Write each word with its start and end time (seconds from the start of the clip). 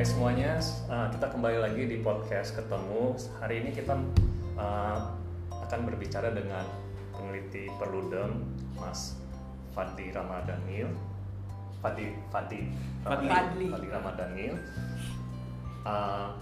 Hai 0.00 0.08
semuanya, 0.08 0.56
uh, 0.88 1.12
kita 1.12 1.28
kembali 1.28 1.60
lagi 1.60 1.84
di 1.84 2.00
podcast 2.00 2.56
ketemu. 2.56 3.20
Hari 3.36 3.60
ini 3.60 3.68
kita 3.68 4.00
uh, 4.56 5.12
akan 5.52 5.80
berbicara 5.84 6.32
dengan 6.32 6.64
peneliti 7.12 7.68
Perludem, 7.76 8.48
Mas 8.80 9.20
Fadli 9.76 10.08
Ramadhanil. 10.08 10.88
Fadli 11.84 12.16
Fadli 12.32 12.72
Fadli. 13.04 13.28
Fadli 13.68 13.88
Ramadhanil. 13.92 14.56
Uh, 15.84 16.32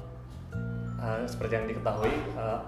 uh, 1.03 1.27
seperti 1.27 1.59
yang 1.59 1.67
diketahui, 1.67 2.14
uh, 2.39 2.63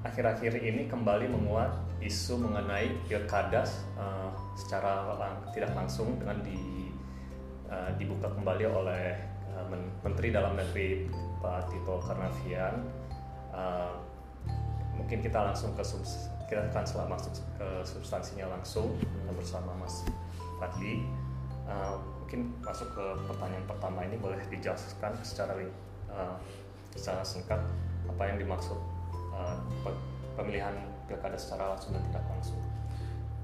akhir-akhir 0.00 0.64
ini 0.64 0.88
kembali 0.88 1.28
menguat 1.28 1.76
isu 2.00 2.40
mengenai 2.40 2.88
pilkada 3.04 3.68
uh, 4.00 4.32
secara 4.56 5.12
lang- 5.20 5.44
tidak 5.52 5.76
langsung 5.76 6.16
dengan 6.16 6.40
di, 6.40 6.88
uh, 7.68 7.92
dibuka 8.00 8.32
kembali 8.32 8.64
oleh 8.64 9.29
uh, 9.54 9.66
Men- 9.68 9.92
Menteri 10.02 10.28
Dalam 10.30 10.54
Negeri 10.58 11.10
Pak 11.42 11.70
Tito 11.70 11.98
Karnavian. 12.02 12.84
Uh, 13.50 13.94
mungkin 14.94 15.24
kita 15.24 15.38
langsung 15.40 15.72
ke 15.74 15.82
subs- 15.82 16.30
kita 16.46 16.66
akan 16.70 17.10
masuk 17.10 17.32
ke 17.58 17.68
substansinya 17.86 18.50
langsung 18.50 18.94
uh, 19.26 19.32
bersama 19.34 19.74
Mas 19.78 20.06
Fadli. 20.58 21.06
Uh, 21.66 21.98
mungkin 22.22 22.54
masuk 22.62 22.86
ke 22.94 23.04
pertanyaan 23.26 23.66
pertama 23.66 24.06
ini 24.06 24.18
boleh 24.18 24.38
dijelaskan 24.50 25.14
secara 25.22 25.54
uh, 26.10 26.34
secara 26.94 27.22
singkat 27.22 27.62
apa 28.06 28.22
yang 28.26 28.38
dimaksud 28.42 28.78
uh, 29.34 29.54
pe- 29.86 30.02
pemilihan 30.34 30.74
pilkada 31.10 31.34
secara 31.34 31.74
langsung 31.74 31.94
dan 31.94 32.02
tidak 32.10 32.24
langsung. 32.30 32.60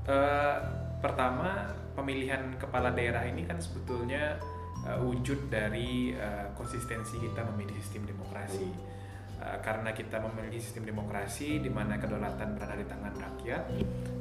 Eh, 0.07 0.57
pertama 1.03 1.67
pemilihan 1.99 2.55
kepala 2.63 2.95
daerah 2.95 3.27
ini 3.27 3.43
kan 3.43 3.59
sebetulnya 3.59 4.39
eh, 4.87 4.99
wujud 5.03 5.51
dari 5.51 6.15
eh, 6.15 6.47
konsistensi 6.55 7.19
kita 7.19 7.43
memilih 7.53 7.75
sistem 7.83 8.07
demokrasi. 8.07 8.71
Eh, 9.37 9.59
karena 9.61 9.93
kita 9.93 10.17
memilih 10.23 10.57
sistem 10.63 10.89
demokrasi 10.89 11.61
di 11.61 11.69
mana 11.69 12.01
kedaulatan 12.01 12.57
berada 12.57 12.73
di 12.73 12.87
tangan 12.89 13.13
rakyat, 13.13 13.63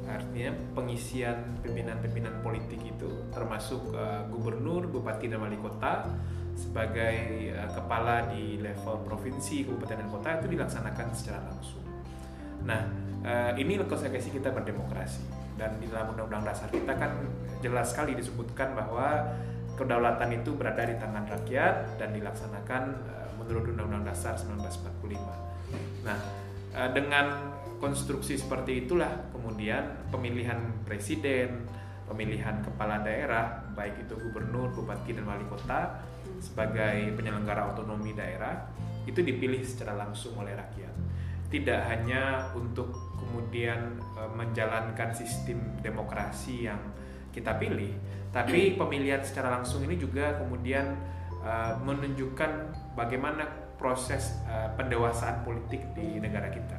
artinya 0.06 0.52
pengisian 0.76 1.56
pimpinan-pimpinan 1.64 2.44
politik 2.44 2.78
itu 2.84 3.08
termasuk 3.32 3.96
eh, 3.96 4.22
gubernur, 4.28 4.90
bupati 4.92 5.32
dan 5.32 5.40
wali 5.40 5.56
kota 5.56 6.04
sebagai 6.56 7.16
eh, 7.52 7.70
kepala 7.72 8.32
di 8.32 8.60
level 8.60 9.04
provinsi, 9.04 9.64
kabupaten 9.68 10.04
dan 10.04 10.08
kota 10.08 10.28
itu 10.40 10.46
dilaksanakan 10.56 11.06
secara 11.12 11.40
langsung. 11.48 11.84
Nah, 12.64 12.82
eh, 13.22 13.52
ini 13.60 13.76
konsekuensi 13.80 14.32
kita 14.36 14.52
berdemokrasi 14.52 15.24
dan 15.56 15.80
di 15.80 15.88
dalam 15.88 16.12
undang-undang 16.12 16.52
dasar 16.52 16.68
kita 16.68 16.92
kan 16.92 17.12
jelas 17.64 17.92
sekali 17.92 18.12
disebutkan 18.12 18.76
bahwa 18.76 19.32
kedaulatan 19.76 20.42
itu 20.42 20.56
berada 20.56 20.82
di 20.82 20.96
tangan 20.96 21.28
rakyat 21.28 22.00
dan 22.00 22.10
dilaksanakan 22.16 22.82
eh, 23.06 23.28
menurut 23.36 23.68
undang-undang 23.70 24.08
dasar 24.08 24.34
1945. 24.40 25.20
Nah, 26.02 26.18
eh, 26.74 26.90
dengan 26.96 27.54
konstruksi 27.76 28.40
seperti 28.40 28.88
itulah 28.88 29.30
kemudian 29.30 30.08
pemilihan 30.08 30.58
presiden, 30.88 31.68
pemilihan 32.08 32.64
kepala 32.64 33.04
daerah, 33.04 33.68
baik 33.76 34.08
itu 34.08 34.16
gubernur, 34.16 34.72
bupati 34.72 35.12
dan 35.12 35.28
wali 35.28 35.44
kota 35.46 36.00
sebagai 36.40 37.12
penyelenggara 37.16 37.76
otonomi 37.76 38.16
daerah 38.16 38.68
itu 39.06 39.22
dipilih 39.22 39.62
secara 39.62 39.94
langsung 39.94 40.34
oleh 40.40 40.52
rakyat 40.56 40.96
tidak 41.46 41.80
hanya 41.86 42.50
untuk 42.58 42.90
kemudian 43.16 44.02
e, 44.18 44.22
menjalankan 44.34 45.14
sistem 45.14 45.62
demokrasi 45.78 46.66
yang 46.66 46.80
kita 47.30 47.54
pilih, 47.60 47.92
tapi 48.36 48.76
pemilihan 48.76 49.24
secara 49.24 49.48
langsung 49.48 49.80
ini 49.88 49.96
juga 49.96 50.36
kemudian 50.36 50.92
e, 51.40 51.52
menunjukkan 51.80 52.50
bagaimana 52.92 53.48
proses 53.80 54.36
e, 54.44 54.54
pendewasaan 54.76 55.40
politik 55.40 55.80
di 55.96 56.20
negara 56.20 56.52
kita. 56.52 56.76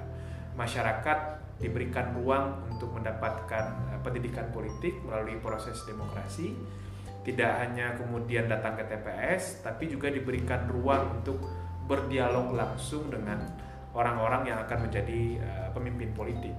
Masyarakat 0.54 1.42
diberikan 1.58 2.14
ruang 2.14 2.62
untuk 2.70 2.94
mendapatkan 2.94 3.90
e, 3.90 3.94
pendidikan 4.06 4.54
politik 4.54 5.02
melalui 5.02 5.42
proses 5.42 5.82
demokrasi, 5.90 6.54
tidak 7.26 7.52
hanya 7.60 7.98
kemudian 7.98 8.46
datang 8.46 8.78
ke 8.78 8.86
TPS, 8.86 9.66
tapi 9.66 9.90
juga 9.90 10.14
diberikan 10.14 10.70
ruang 10.70 11.20
untuk 11.20 11.42
berdialog 11.90 12.54
langsung 12.54 13.10
dengan 13.10 13.42
orang-orang 13.98 14.54
yang 14.54 14.60
akan 14.62 14.88
menjadi 14.88 15.42
uh, 15.42 15.68
pemimpin 15.74 16.14
politik. 16.14 16.54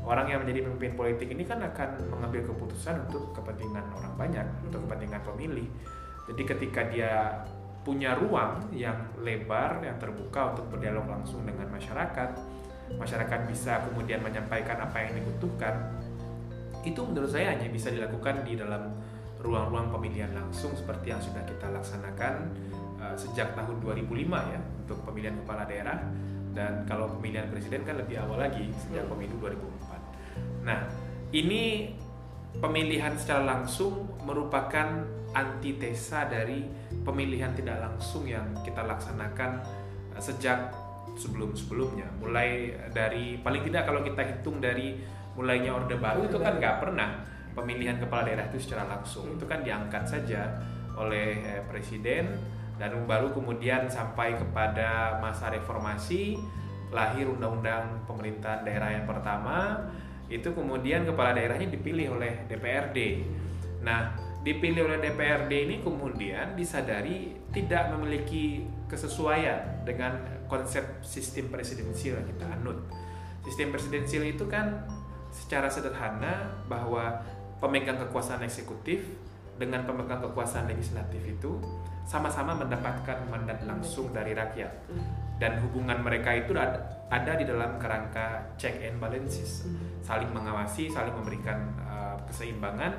Orang 0.00 0.26
yang 0.32 0.40
menjadi 0.42 0.64
pemimpin 0.64 0.92
politik 0.96 1.28
ini 1.28 1.44
kan 1.44 1.60
akan 1.60 2.08
mengambil 2.08 2.40
keputusan 2.48 3.04
untuk 3.08 3.36
kepentingan 3.36 3.84
orang 3.92 4.14
banyak, 4.16 4.46
untuk 4.64 4.88
kepentingan 4.88 5.20
pemilih. 5.22 5.68
Jadi 6.32 6.42
ketika 6.46 6.80
dia 6.88 7.12
punya 7.84 8.16
ruang 8.16 8.64
yang 8.72 8.96
lebar, 9.20 9.80
yang 9.84 9.96
terbuka 10.00 10.56
untuk 10.56 10.72
berdialog 10.72 11.04
langsung 11.08 11.44
dengan 11.44 11.68
masyarakat, 11.68 12.30
masyarakat 12.96 13.40
bisa 13.48 13.84
kemudian 13.92 14.24
menyampaikan 14.24 14.80
apa 14.80 15.04
yang 15.04 15.20
dibutuhkan. 15.20 16.00
Itu 16.80 17.04
menurut 17.04 17.28
saya 17.28 17.52
hanya 17.52 17.68
bisa 17.68 17.92
dilakukan 17.92 18.44
di 18.44 18.56
dalam 18.56 18.96
ruang-ruang 19.40 19.88
pemilihan 19.88 20.32
langsung 20.36 20.72
seperti 20.76 21.12
yang 21.12 21.20
sudah 21.20 21.40
kita 21.48 21.72
laksanakan 21.72 22.52
uh, 23.00 23.16
sejak 23.16 23.56
tahun 23.56 23.80
2005 23.80 24.28
ya 24.28 24.60
untuk 24.84 24.98
pemilihan 25.08 25.36
kepala 25.44 25.64
daerah 25.64 25.96
dan 26.52 26.84
kalau 26.84 27.08
pemilihan 27.16 27.48
presiden 27.48 27.86
kan 27.88 27.96
lebih 27.96 28.20
awal 28.20 28.36
lagi 28.36 28.68
sejak 28.76 29.08
pemilu 29.08 29.38
2004. 29.40 29.79
Nah, 30.64 30.86
ini 31.32 31.94
pemilihan 32.58 33.14
secara 33.14 33.46
langsung 33.46 34.10
merupakan 34.26 35.06
antitesa 35.30 36.26
dari 36.26 36.66
pemilihan 37.06 37.54
tidak 37.54 37.78
langsung 37.78 38.26
yang 38.26 38.50
kita 38.66 38.82
laksanakan 38.82 39.62
eh, 40.16 40.22
sejak 40.22 40.74
sebelum-sebelumnya. 41.14 42.10
Mulai 42.18 42.74
dari 42.90 43.38
paling 43.38 43.62
tidak 43.66 43.86
kalau 43.86 44.02
kita 44.02 44.22
hitung 44.26 44.58
dari 44.58 44.98
mulainya 45.38 45.74
Orde 45.74 45.94
Baru 45.94 46.26
itu 46.26 46.38
kan 46.42 46.58
nggak 46.58 46.82
pernah 46.82 47.22
pemilihan 47.54 47.98
kepala 48.02 48.26
daerah 48.26 48.50
itu 48.50 48.58
secara 48.58 48.86
langsung. 48.90 49.30
Itu 49.38 49.46
kan 49.46 49.62
diangkat 49.62 50.04
saja 50.06 50.58
oleh 50.98 51.40
eh, 51.46 51.62
presiden 51.70 52.34
dan 52.80 52.96
baru 53.04 53.30
kemudian 53.36 53.86
sampai 53.92 54.40
kepada 54.40 55.20
masa 55.20 55.52
reformasi 55.52 56.40
lahir 56.90 57.28
undang-undang 57.28 58.02
pemerintahan 58.08 58.66
daerah 58.66 58.90
yang 58.90 59.06
pertama 59.06 59.78
itu 60.30 60.54
kemudian 60.54 61.02
kepala 61.02 61.34
daerahnya 61.34 61.68
dipilih 61.74 62.14
oleh 62.14 62.46
DPRD. 62.46 63.26
Nah, 63.82 64.14
dipilih 64.46 64.86
oleh 64.86 64.98
DPRD 65.02 65.52
ini 65.68 65.76
kemudian 65.82 66.54
disadari 66.56 67.34
tidak 67.50 67.92
memiliki 67.92 68.64
kesesuaian 68.86 69.84
dengan 69.84 70.22
konsep 70.46 71.02
sistem 71.02 71.50
presidensial 71.50 72.22
yang 72.22 72.28
kita 72.30 72.46
anut. 72.46 72.78
Sistem 73.44 73.74
presidensial 73.74 74.24
itu 74.24 74.46
kan 74.46 74.86
secara 75.34 75.66
sederhana 75.66 76.62
bahwa 76.70 77.20
pemegang 77.58 77.98
kekuasaan 78.00 78.46
eksekutif 78.46 79.02
dengan 79.60 79.84
pemegang 79.84 80.24
kekuasaan 80.24 80.70
legislatif 80.72 81.20
itu 81.20 81.60
sama-sama 82.04 82.56
mendapatkan 82.56 83.26
mandat 83.30 83.62
langsung 83.64 84.10
dari 84.10 84.34
rakyat. 84.34 84.90
Dan 85.40 85.56
hubungan 85.64 86.04
mereka 86.04 86.36
itu 86.36 86.52
ada 87.08 87.32
di 87.32 87.48
dalam 87.48 87.80
kerangka 87.80 88.54
check 88.60 88.76
and 88.84 89.00
balances. 89.00 89.64
Saling 90.04 90.28
mengawasi 90.30 90.92
saling 90.92 91.16
memberikan 91.16 91.72
uh, 91.80 92.16
keseimbangan 92.28 92.92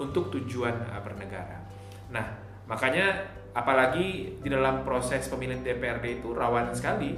untuk 0.00 0.32
tujuan 0.32 0.74
uh, 0.88 1.00
bernegara. 1.04 1.60
Nah 2.08 2.24
makanya 2.64 3.28
apalagi 3.52 4.40
di 4.40 4.48
dalam 4.48 4.80
proses 4.82 5.28
pemilihan 5.28 5.60
DPRD 5.60 6.24
itu 6.24 6.32
rawan 6.32 6.72
sekali 6.72 7.12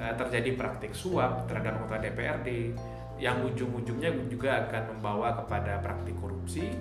uh, 0.00 0.14
terjadi 0.16 0.56
praktik 0.56 0.96
suap 0.96 1.44
terhadap 1.44 1.76
anggota 1.76 2.00
DPRD 2.00 2.72
yang 3.16 3.44
ujung-ujungnya 3.44 4.12
juga 4.28 4.64
akan 4.68 4.96
membawa 4.96 5.36
kepada 5.44 5.80
praktik 5.80 6.16
korupsi. 6.20 6.72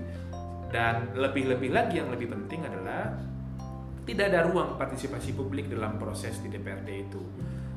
Dan 0.72 1.16
lebih-lebih 1.16 1.72
lagi 1.72 2.04
yang 2.04 2.12
lebih 2.12 2.32
penting 2.32 2.68
adalah 2.68 3.16
tidak 4.06 4.26
ada 4.32 4.46
ruang 4.46 4.78
partisipasi 4.78 5.34
publik 5.34 5.66
dalam 5.68 5.98
proses 5.98 6.38
di 6.40 6.48
DPRD 6.54 6.90
itu. 7.10 7.22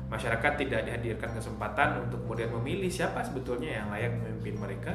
Masyarakat 0.09 0.61
tidak 0.61 0.85
dihadirkan 0.85 1.33
kesempatan 1.37 2.05
untuk 2.05 2.25
kemudian 2.25 2.53
memilih 2.61 2.89
siapa 2.89 3.21
sebetulnya 3.21 3.81
yang 3.81 3.87
layak 3.93 4.13
memimpin 4.17 4.55
mereka. 4.57 4.93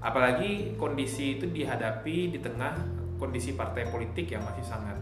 Apalagi 0.00 0.76
kondisi 0.76 1.40
itu 1.40 1.48
dihadapi 1.48 2.32
di 2.32 2.38
tengah 2.40 2.76
kondisi 3.18 3.56
partai 3.58 3.90
politik 3.90 4.30
yang 4.30 4.46
masih 4.46 4.64
sangat 4.64 4.96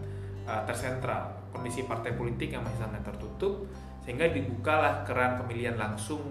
uh, 0.48 0.62
tersentral, 0.64 1.50
kondisi 1.52 1.84
partai 1.84 2.16
politik 2.16 2.54
yang 2.54 2.64
masih 2.64 2.86
sangat 2.86 3.02
tertutup, 3.04 3.68
sehingga 4.06 4.30
dibukalah 4.30 5.04
keran 5.04 5.42
pemilihan 5.42 5.76
langsung 5.76 6.22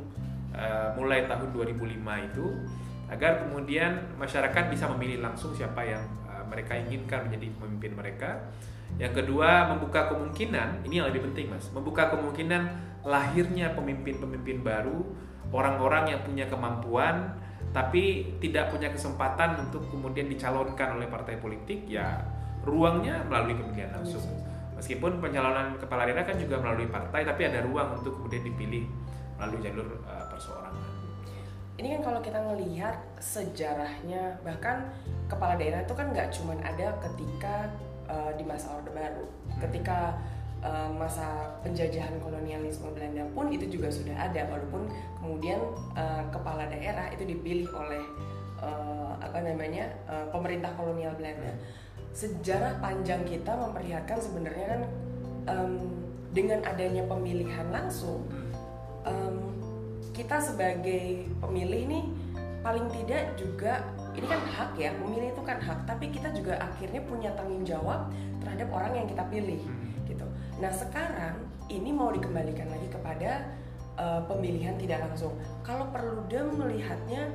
uh, 0.55 0.95
mulai 0.97 1.27
tahun 1.29 1.51
2005 1.51 2.27
itu 2.31 2.45
agar 3.05 3.45
kemudian 3.45 4.17
masyarakat 4.17 4.63
bisa 4.71 4.89
memilih 4.95 5.21
langsung 5.21 5.53
siapa 5.53 5.85
yang 5.85 6.01
uh, 6.25 6.41
mereka 6.49 6.73
inginkan 6.73 7.29
menjadi 7.29 7.47
pemimpin 7.59 7.91
mereka. 7.93 8.29
Yang 8.95 9.23
kedua, 9.23 9.67
membuka 9.75 10.07
kemungkinan, 10.07 10.87
ini 10.87 11.03
yang 11.03 11.07
lebih 11.11 11.27
penting 11.31 11.51
Mas, 11.51 11.67
membuka 11.75 12.07
kemungkinan 12.15 12.63
lahirnya 13.03 13.75
pemimpin-pemimpin 13.75 14.63
baru, 14.63 15.03
orang-orang 15.51 16.15
yang 16.15 16.21
punya 16.25 16.45
kemampuan 16.47 17.37
tapi 17.75 18.35
tidak 18.39 18.71
punya 18.71 18.87
kesempatan 18.87 19.67
untuk 19.67 19.83
kemudian 19.91 20.31
dicalonkan 20.31 20.95
oleh 20.95 21.11
partai 21.11 21.35
politik, 21.35 21.83
ya 21.91 22.23
ruangnya 22.63 23.19
melalui 23.27 23.59
pemilihan 23.59 23.91
langsung. 23.91 24.23
Meskipun 24.79 25.19
pencalonan 25.19 25.75
kepala 25.75 26.07
daerah 26.07 26.23
kan 26.23 26.39
juga 26.39 26.63
melalui 26.63 26.87
partai, 26.87 27.27
tapi 27.27 27.51
ada 27.51 27.59
ruang 27.67 27.99
untuk 27.99 28.15
kemudian 28.15 28.47
dipilih 28.47 28.87
melalui 29.35 29.59
jalur 29.59 29.87
uh, 30.07 30.23
perseorangan. 30.31 30.87
Ini 31.75 31.99
kan 31.99 32.01
kalau 32.07 32.19
kita 32.23 32.39
melihat 32.39 32.95
sejarahnya, 33.19 34.39
bahkan 34.47 34.87
kepala 35.27 35.59
daerah 35.59 35.83
itu 35.83 35.91
kan 35.91 36.15
nggak 36.15 36.31
cuma 36.31 36.55
ada 36.63 36.95
ketika 37.03 37.67
uh, 38.09 38.31
di 38.35 38.43
masa 38.43 38.73
Orde 38.75 38.91
Baru, 38.91 39.25
hmm. 39.25 39.59
ketika 39.63 40.17
uh, 40.65 40.89
masa 40.93 41.55
penjajahan 41.61 42.17
kolonialisme 42.21 42.89
Belanda 42.93 43.25
pun 43.33 43.49
itu 43.53 43.69
juga 43.69 43.91
sudah 43.93 44.15
ada, 44.15 44.47
walaupun 44.49 44.89
kemudian 45.21 45.61
uh, 45.93 46.23
kepala 46.29 46.69
daerah 46.69 47.09
itu 47.13 47.23
dipilih 47.25 47.69
oleh 47.73 48.03
uh, 48.61 49.13
apa 49.21 49.39
namanya 49.41 49.91
uh, 50.09 50.25
pemerintah 50.29 50.73
kolonial 50.77 51.13
Belanda. 51.17 51.53
Sejarah 52.15 52.79
panjang 52.79 53.27
kita 53.27 53.59
memperlihatkan 53.59 54.23
sebenarnya 54.23 54.65
kan 54.71 54.81
um, 55.51 55.73
dengan 56.31 56.63
adanya 56.63 57.03
pemilihan 57.07 57.67
langsung 57.71 58.23
um, 59.03 59.55
kita 60.15 60.39
sebagai 60.39 61.27
pemilih 61.43 61.83
nih 61.91 62.05
paling 62.63 62.87
tidak 62.91 63.35
juga 63.37 63.83
ini 64.15 64.25
kan 64.25 64.41
hak 64.41 64.71
ya 64.79 64.95
memilih 64.97 65.35
itu 65.35 65.43
kan 65.43 65.59
hak 65.59 65.83
tapi 65.83 66.11
kita 66.11 66.31
juga 66.31 66.55
akhirnya 66.59 67.03
punya 67.03 67.29
tanggung 67.35 67.67
jawab 67.67 68.11
terhadap 68.39 68.67
orang 68.71 68.93
yang 68.95 69.07
kita 69.07 69.23
pilih 69.27 69.61
hmm. 69.61 70.07
gitu 70.07 70.25
nah 70.59 70.71
sekarang 70.71 71.35
ini 71.67 71.91
mau 71.91 72.09
dikembalikan 72.13 72.71
lagi 72.71 72.87
kepada 72.87 73.43
uh, 73.99 74.21
pemilihan 74.27 74.79
tidak 74.79 75.03
langsung 75.03 75.35
kalau 75.67 75.91
perlu 75.91 76.23
dia 76.31 76.47
melihatnya 76.47 77.27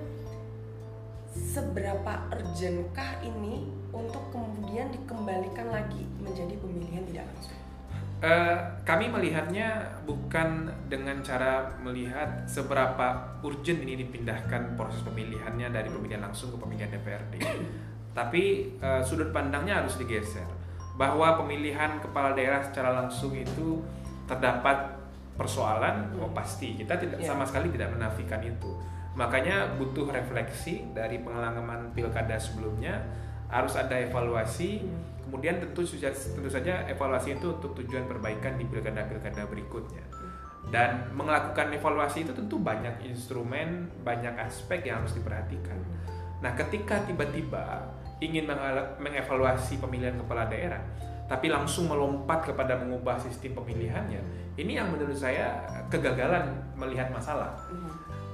seberapa 1.31 2.27
urgentkah 2.35 3.23
ini 3.23 3.71
untuk 3.95 4.23
kemudian 4.35 4.91
dikembalikan 4.91 5.71
lagi 5.71 6.03
menjadi 6.19 6.55
pemilihan 6.59 7.07
tidak 7.07 7.27
langsung? 7.31 7.59
Uh, 8.21 8.61
kami 8.85 9.09
melihatnya 9.09 9.81
bukan 10.05 10.69
dengan 10.93 11.25
cara 11.25 11.73
melihat 11.81 12.45
seberapa 12.45 13.41
urgent 13.41 13.81
ini 13.81 13.97
dipindahkan 13.97 14.77
proses 14.77 15.01
pemilihannya 15.09 15.73
dari 15.73 15.89
pemilihan 15.89 16.21
langsung 16.21 16.53
ke 16.53 16.61
pemilihan 16.61 16.93
DPRD, 16.93 17.41
tapi 18.19 18.77
uh, 18.85 19.01
sudut 19.01 19.33
pandangnya 19.33 19.81
harus 19.81 19.97
digeser 19.97 20.45
bahwa 21.01 21.41
pemilihan 21.41 21.97
kepala 22.05 22.37
daerah 22.37 22.61
secara 22.61 22.93
langsung 22.93 23.33
itu 23.33 23.81
terdapat 24.29 25.01
persoalan, 25.41 26.13
oh 26.21 26.29
pasti 26.37 26.77
kita 26.77 27.01
tidak 27.01 27.25
yeah. 27.25 27.33
sama 27.33 27.49
sekali 27.49 27.73
tidak 27.73 27.89
menafikan 27.97 28.45
itu 28.45 28.77
Makanya 29.19 29.75
butuh 29.75 30.07
refleksi 30.09 30.87
dari 30.95 31.19
pengalaman 31.21 31.91
pilkada 31.91 32.39
sebelumnya, 32.39 33.03
harus 33.51 33.75
ada 33.75 33.99
evaluasi. 33.99 34.87
Kemudian 35.31 35.63
tentu 35.63 35.87
tentu 35.87 36.51
saja 36.51 36.83
evaluasi 36.91 37.39
itu 37.39 37.55
untuk 37.55 37.71
tujuan 37.79 38.11
perbaikan 38.11 38.59
di 38.59 38.67
pilkada-pilkada 38.67 39.47
berikutnya. 39.47 40.03
Dan 40.75 41.15
melakukan 41.15 41.71
evaluasi 41.71 42.27
itu 42.27 42.35
tentu 42.35 42.59
banyak 42.59 43.07
instrumen, 43.07 43.87
banyak 44.03 44.35
aspek 44.43 44.91
yang 44.91 45.07
harus 45.07 45.15
diperhatikan. 45.15 45.79
Nah, 46.43 46.51
ketika 46.59 46.99
tiba-tiba 47.07 47.87
ingin 48.19 48.51
mengevaluasi 48.99 49.79
pemilihan 49.79 50.19
kepala 50.19 50.51
daerah, 50.51 50.83
tapi 51.31 51.47
langsung 51.47 51.87
melompat 51.87 52.51
kepada 52.51 52.75
mengubah 52.75 53.15
sistem 53.15 53.55
pemilihannya, 53.63 54.19
ini 54.59 54.83
yang 54.83 54.91
menurut 54.91 55.15
saya 55.15 55.63
kegagalan 55.87 56.59
melihat 56.75 57.07
masalah. 57.15 57.55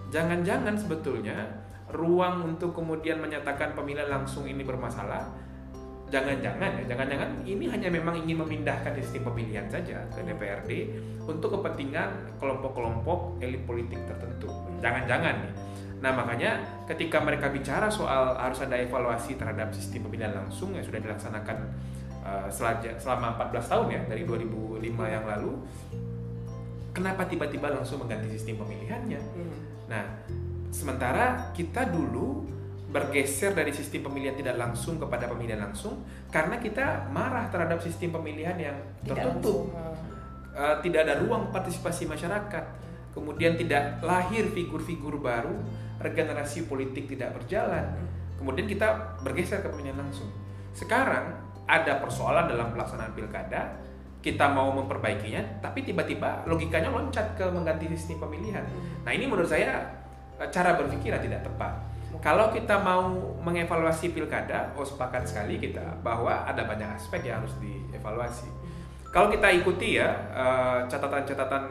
Jangan-jangan 0.08 0.72
sebetulnya 0.80 1.44
ruang 1.92 2.56
untuk 2.56 2.72
kemudian 2.72 3.20
menyatakan 3.20 3.76
pemilihan 3.76 4.08
langsung 4.08 4.48
ini 4.48 4.64
bermasalah 4.64 5.45
jangan-jangan 6.06 6.70
ya 6.78 6.84
jangan-jangan 6.94 7.42
ini 7.42 7.66
hanya 7.66 7.90
memang 7.90 8.14
ingin 8.22 8.38
memindahkan 8.38 8.94
sistem 9.02 9.26
pemilihan 9.26 9.66
saja 9.66 10.06
ke 10.14 10.22
DPRD 10.22 10.70
untuk 11.26 11.58
kepentingan 11.58 12.38
kelompok-kelompok 12.38 13.42
elit 13.42 13.62
politik 13.66 13.98
tertentu. 14.06 14.46
Jangan-jangan 14.78 15.34
nih. 15.42 15.54
Nah 15.98 16.12
makanya 16.14 16.62
ketika 16.86 17.18
mereka 17.18 17.50
bicara 17.50 17.90
soal 17.90 18.38
harus 18.38 18.62
ada 18.62 18.78
evaluasi 18.78 19.34
terhadap 19.34 19.74
sistem 19.74 20.06
pemilihan 20.06 20.30
langsung 20.36 20.70
yang 20.78 20.86
sudah 20.86 21.02
dilaksanakan 21.02 21.58
uh, 22.22 22.46
selama 23.02 23.34
14 23.50 23.72
tahun 23.72 23.86
ya 23.90 24.00
dari 24.06 24.22
2005 24.22 24.82
yang 24.86 25.24
lalu 25.26 25.58
kenapa 26.96 27.28
tiba-tiba 27.28 27.68
langsung 27.68 28.00
mengganti 28.00 28.32
sistem 28.32 28.64
pemilihannya? 28.64 29.20
Hmm. 29.20 29.58
Nah, 29.92 30.04
sementara 30.72 31.52
kita 31.52 31.92
dulu 31.92 32.55
bergeser 32.86 33.50
dari 33.50 33.74
sistem 33.74 34.06
pemilihan 34.06 34.38
tidak 34.38 34.56
langsung 34.56 35.02
kepada 35.02 35.26
pemilihan 35.26 35.58
langsung 35.58 36.06
karena 36.30 36.62
kita 36.62 37.10
marah 37.10 37.50
terhadap 37.50 37.82
sistem 37.82 38.14
pemilihan 38.14 38.54
yang 38.54 38.76
tertutup. 39.02 39.74
Uh, 40.56 40.80
tidak 40.80 41.04
ada 41.04 41.20
ruang 41.20 41.52
partisipasi 41.52 42.08
masyarakat. 42.08 42.64
Kemudian 43.12 43.56
tidak 43.60 44.00
lahir 44.00 44.48
figur-figur 44.52 45.20
baru, 45.20 45.52
regenerasi 46.00 46.64
politik 46.68 47.08
tidak 47.08 47.36
berjalan. 47.36 47.96
Kemudian 48.36 48.68
kita 48.68 49.18
bergeser 49.24 49.60
ke 49.64 49.68
pemilihan 49.68 49.96
langsung. 50.00 50.28
Sekarang 50.76 51.32
ada 51.66 51.98
persoalan 51.98 52.46
dalam 52.46 52.72
pelaksanaan 52.72 53.12
pilkada, 53.16 53.74
kita 54.22 54.46
mau 54.52 54.74
memperbaikinya, 54.74 55.62
tapi 55.62 55.86
tiba-tiba 55.86 56.42
logikanya 56.50 56.90
loncat 56.90 57.38
ke 57.38 57.46
mengganti 57.48 57.90
sistem 57.94 58.26
pemilihan. 58.26 58.62
Nah 59.06 59.10
ini 59.14 59.26
menurut 59.30 59.46
saya 59.46 59.86
e, 60.38 60.44
cara 60.50 60.74
berpikir 60.74 61.14
tidak 61.14 61.46
tepat. 61.46 61.72
Kalau 62.20 62.50
kita 62.50 62.80
mau 62.82 63.12
mengevaluasi 63.42 64.10
pilkada, 64.12 64.72
oh 64.74 64.86
sepakat 64.86 65.26
sekali 65.26 65.56
kita 65.60 66.02
bahwa 66.02 66.44
ada 66.44 66.66
banyak 66.66 66.86
aspek 66.96 67.26
yang 67.28 67.42
harus 67.42 67.54
dievaluasi. 67.62 68.48
Kalau 69.14 69.32
kita 69.32 69.48
ikuti 69.48 69.96
ya 69.96 70.12
e, 70.34 70.44
catatan-catatan 70.90 71.64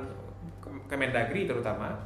Kemendagri 0.86 1.50
terutama 1.50 1.98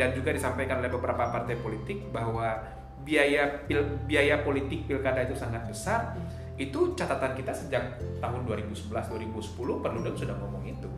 dan 0.00 0.16
juga 0.16 0.32
disampaikan 0.32 0.80
oleh 0.80 0.88
beberapa 0.88 1.28
partai 1.28 1.60
politik 1.60 2.08
bahwa 2.08 2.56
biaya 3.04 3.68
pil, 3.68 3.84
biaya 4.08 4.40
politik 4.40 4.88
pilkada 4.88 5.28
itu 5.28 5.36
sangat 5.36 5.68
besar 5.68 6.16
itu 6.56 6.96
catatan 6.96 7.36
kita 7.36 7.52
sejak 7.52 8.00
tahun 8.16 8.48
2011 8.48 8.88
2010 8.88 9.84
Perludem 9.84 10.14
sudah 10.16 10.36
ngomong 10.40 10.64
itu 10.64 10.88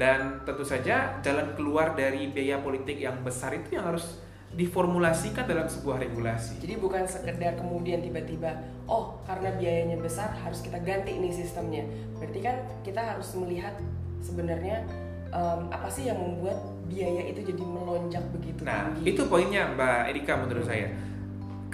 dan 0.00 0.42
tentu 0.42 0.64
saja 0.66 1.20
jalan 1.20 1.54
keluar 1.54 1.94
dari 1.94 2.32
biaya 2.32 2.58
politik 2.64 2.98
yang 2.98 3.20
besar 3.20 3.54
itu 3.54 3.78
yang 3.78 3.86
harus 3.94 4.23
diformulasikan 4.54 5.50
dalam 5.50 5.66
sebuah 5.66 5.98
regulasi. 5.98 6.62
Jadi 6.62 6.74
bukan 6.78 7.04
sekedar 7.10 7.58
kemudian 7.58 8.00
tiba-tiba, 8.00 8.54
oh 8.86 9.18
karena 9.26 9.50
biayanya 9.58 9.98
besar 9.98 10.30
harus 10.30 10.62
kita 10.62 10.78
ganti 10.80 11.14
ini 11.14 11.34
sistemnya. 11.34 11.82
Berarti 12.16 12.38
kan 12.38 12.56
kita 12.86 13.02
harus 13.02 13.34
melihat 13.34 13.74
sebenarnya 14.22 14.86
um, 15.34 15.68
apa 15.74 15.90
sih 15.90 16.06
yang 16.06 16.16
membuat 16.22 16.62
biaya 16.86 17.26
itu 17.26 17.42
jadi 17.42 17.62
melonjak 17.66 18.24
begitu 18.30 18.62
nah, 18.62 18.88
tinggi. 18.94 19.02
Nah 19.02 19.10
itu 19.10 19.22
poinnya 19.26 19.62
Mbak 19.74 20.00
Erika 20.14 20.32
menurut 20.38 20.64
saya 20.64 20.88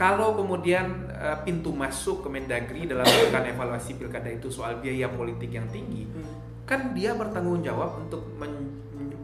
kalau 0.01 0.33
kemudian 0.33 1.13
uh, 1.13 1.37
pintu 1.45 1.77
masuk 1.77 2.25
ke 2.25 2.29
Mendagri 2.33 2.89
dalam 2.89 3.05
melakukan 3.05 3.53
evaluasi 3.53 4.01
pilkada 4.01 4.33
itu 4.33 4.49
soal 4.49 4.81
biaya 4.81 5.13
politik 5.13 5.53
yang 5.53 5.69
tinggi, 5.69 6.09
hmm. 6.09 6.65
kan 6.65 6.97
dia 6.97 7.13
bertanggung 7.13 7.61
jawab 7.61 8.01
untuk 8.01 8.25
men 8.41 8.80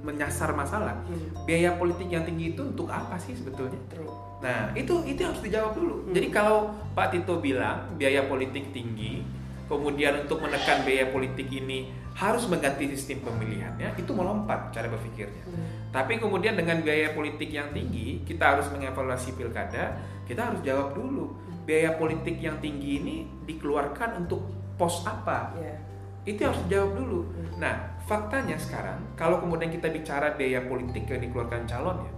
menyasar 0.07 0.55
masalah. 0.55 0.95
Hmm. 1.11 1.35
Biaya 1.43 1.75
politik 1.75 2.07
yang 2.07 2.23
tinggi 2.23 2.55
itu 2.55 2.63
untuk 2.63 2.87
apa 2.87 3.19
sih 3.19 3.35
sebetulnya? 3.35 3.77
True. 3.91 4.07
Nah, 4.39 4.71
itu 4.79 5.03
itu 5.03 5.27
harus 5.27 5.43
dijawab 5.43 5.75
dulu. 5.75 6.07
Hmm. 6.07 6.15
Jadi 6.15 6.29
kalau 6.31 6.71
Pak 6.95 7.11
Tito 7.11 7.43
bilang 7.43 7.99
biaya 7.99 8.31
politik 8.31 8.71
tinggi, 8.71 9.27
kemudian 9.67 10.23
untuk 10.23 10.39
menekan 10.39 10.87
biaya 10.87 11.11
politik 11.11 11.51
ini 11.51 11.91
harus 12.15 12.49
mengganti 12.49 12.89
sistem 12.97 13.21
pemilihannya 13.29 13.93
itu 13.99 14.09
melompat 14.15 14.71
cara 14.71 14.87
berpikirnya. 14.87 15.43
Hmm. 15.43 15.91
Tapi 15.91 16.23
kemudian 16.23 16.55
dengan 16.55 16.81
biaya 16.81 17.13
politik 17.13 17.51
yang 17.51 17.75
tinggi, 17.75 18.23
kita 18.23 18.57
harus 18.57 18.71
mengevaluasi 18.71 19.35
pilkada, 19.35 19.99
kita 20.25 20.55
harus 20.55 20.63
jawab 20.63 20.95
dulu 20.95 21.47
biaya 21.67 21.99
politik 21.99 22.39
yang 22.39 22.57
tinggi 22.63 23.03
ini 23.03 23.17
dikeluarkan 23.45 24.23
untuk 24.25 24.47
pos 24.79 25.03
apa? 25.03 25.51
Yeah. 25.59 25.79
Itu 26.23 26.41
harus 26.47 26.61
dijawab 26.71 26.91
dulu. 26.95 27.21
Hmm. 27.27 27.51
Nah, 27.59 27.75
faktanya 28.07 28.57
sekarang 28.57 29.03
kalau 29.19 29.43
kemudian 29.43 29.69
kita 29.69 29.91
bicara 29.91 30.39
biaya 30.39 30.63
politik 30.65 31.11
yang 31.11 31.21
dikeluarkan 31.21 31.67
calon 31.67 32.07
ya, 32.07 32.13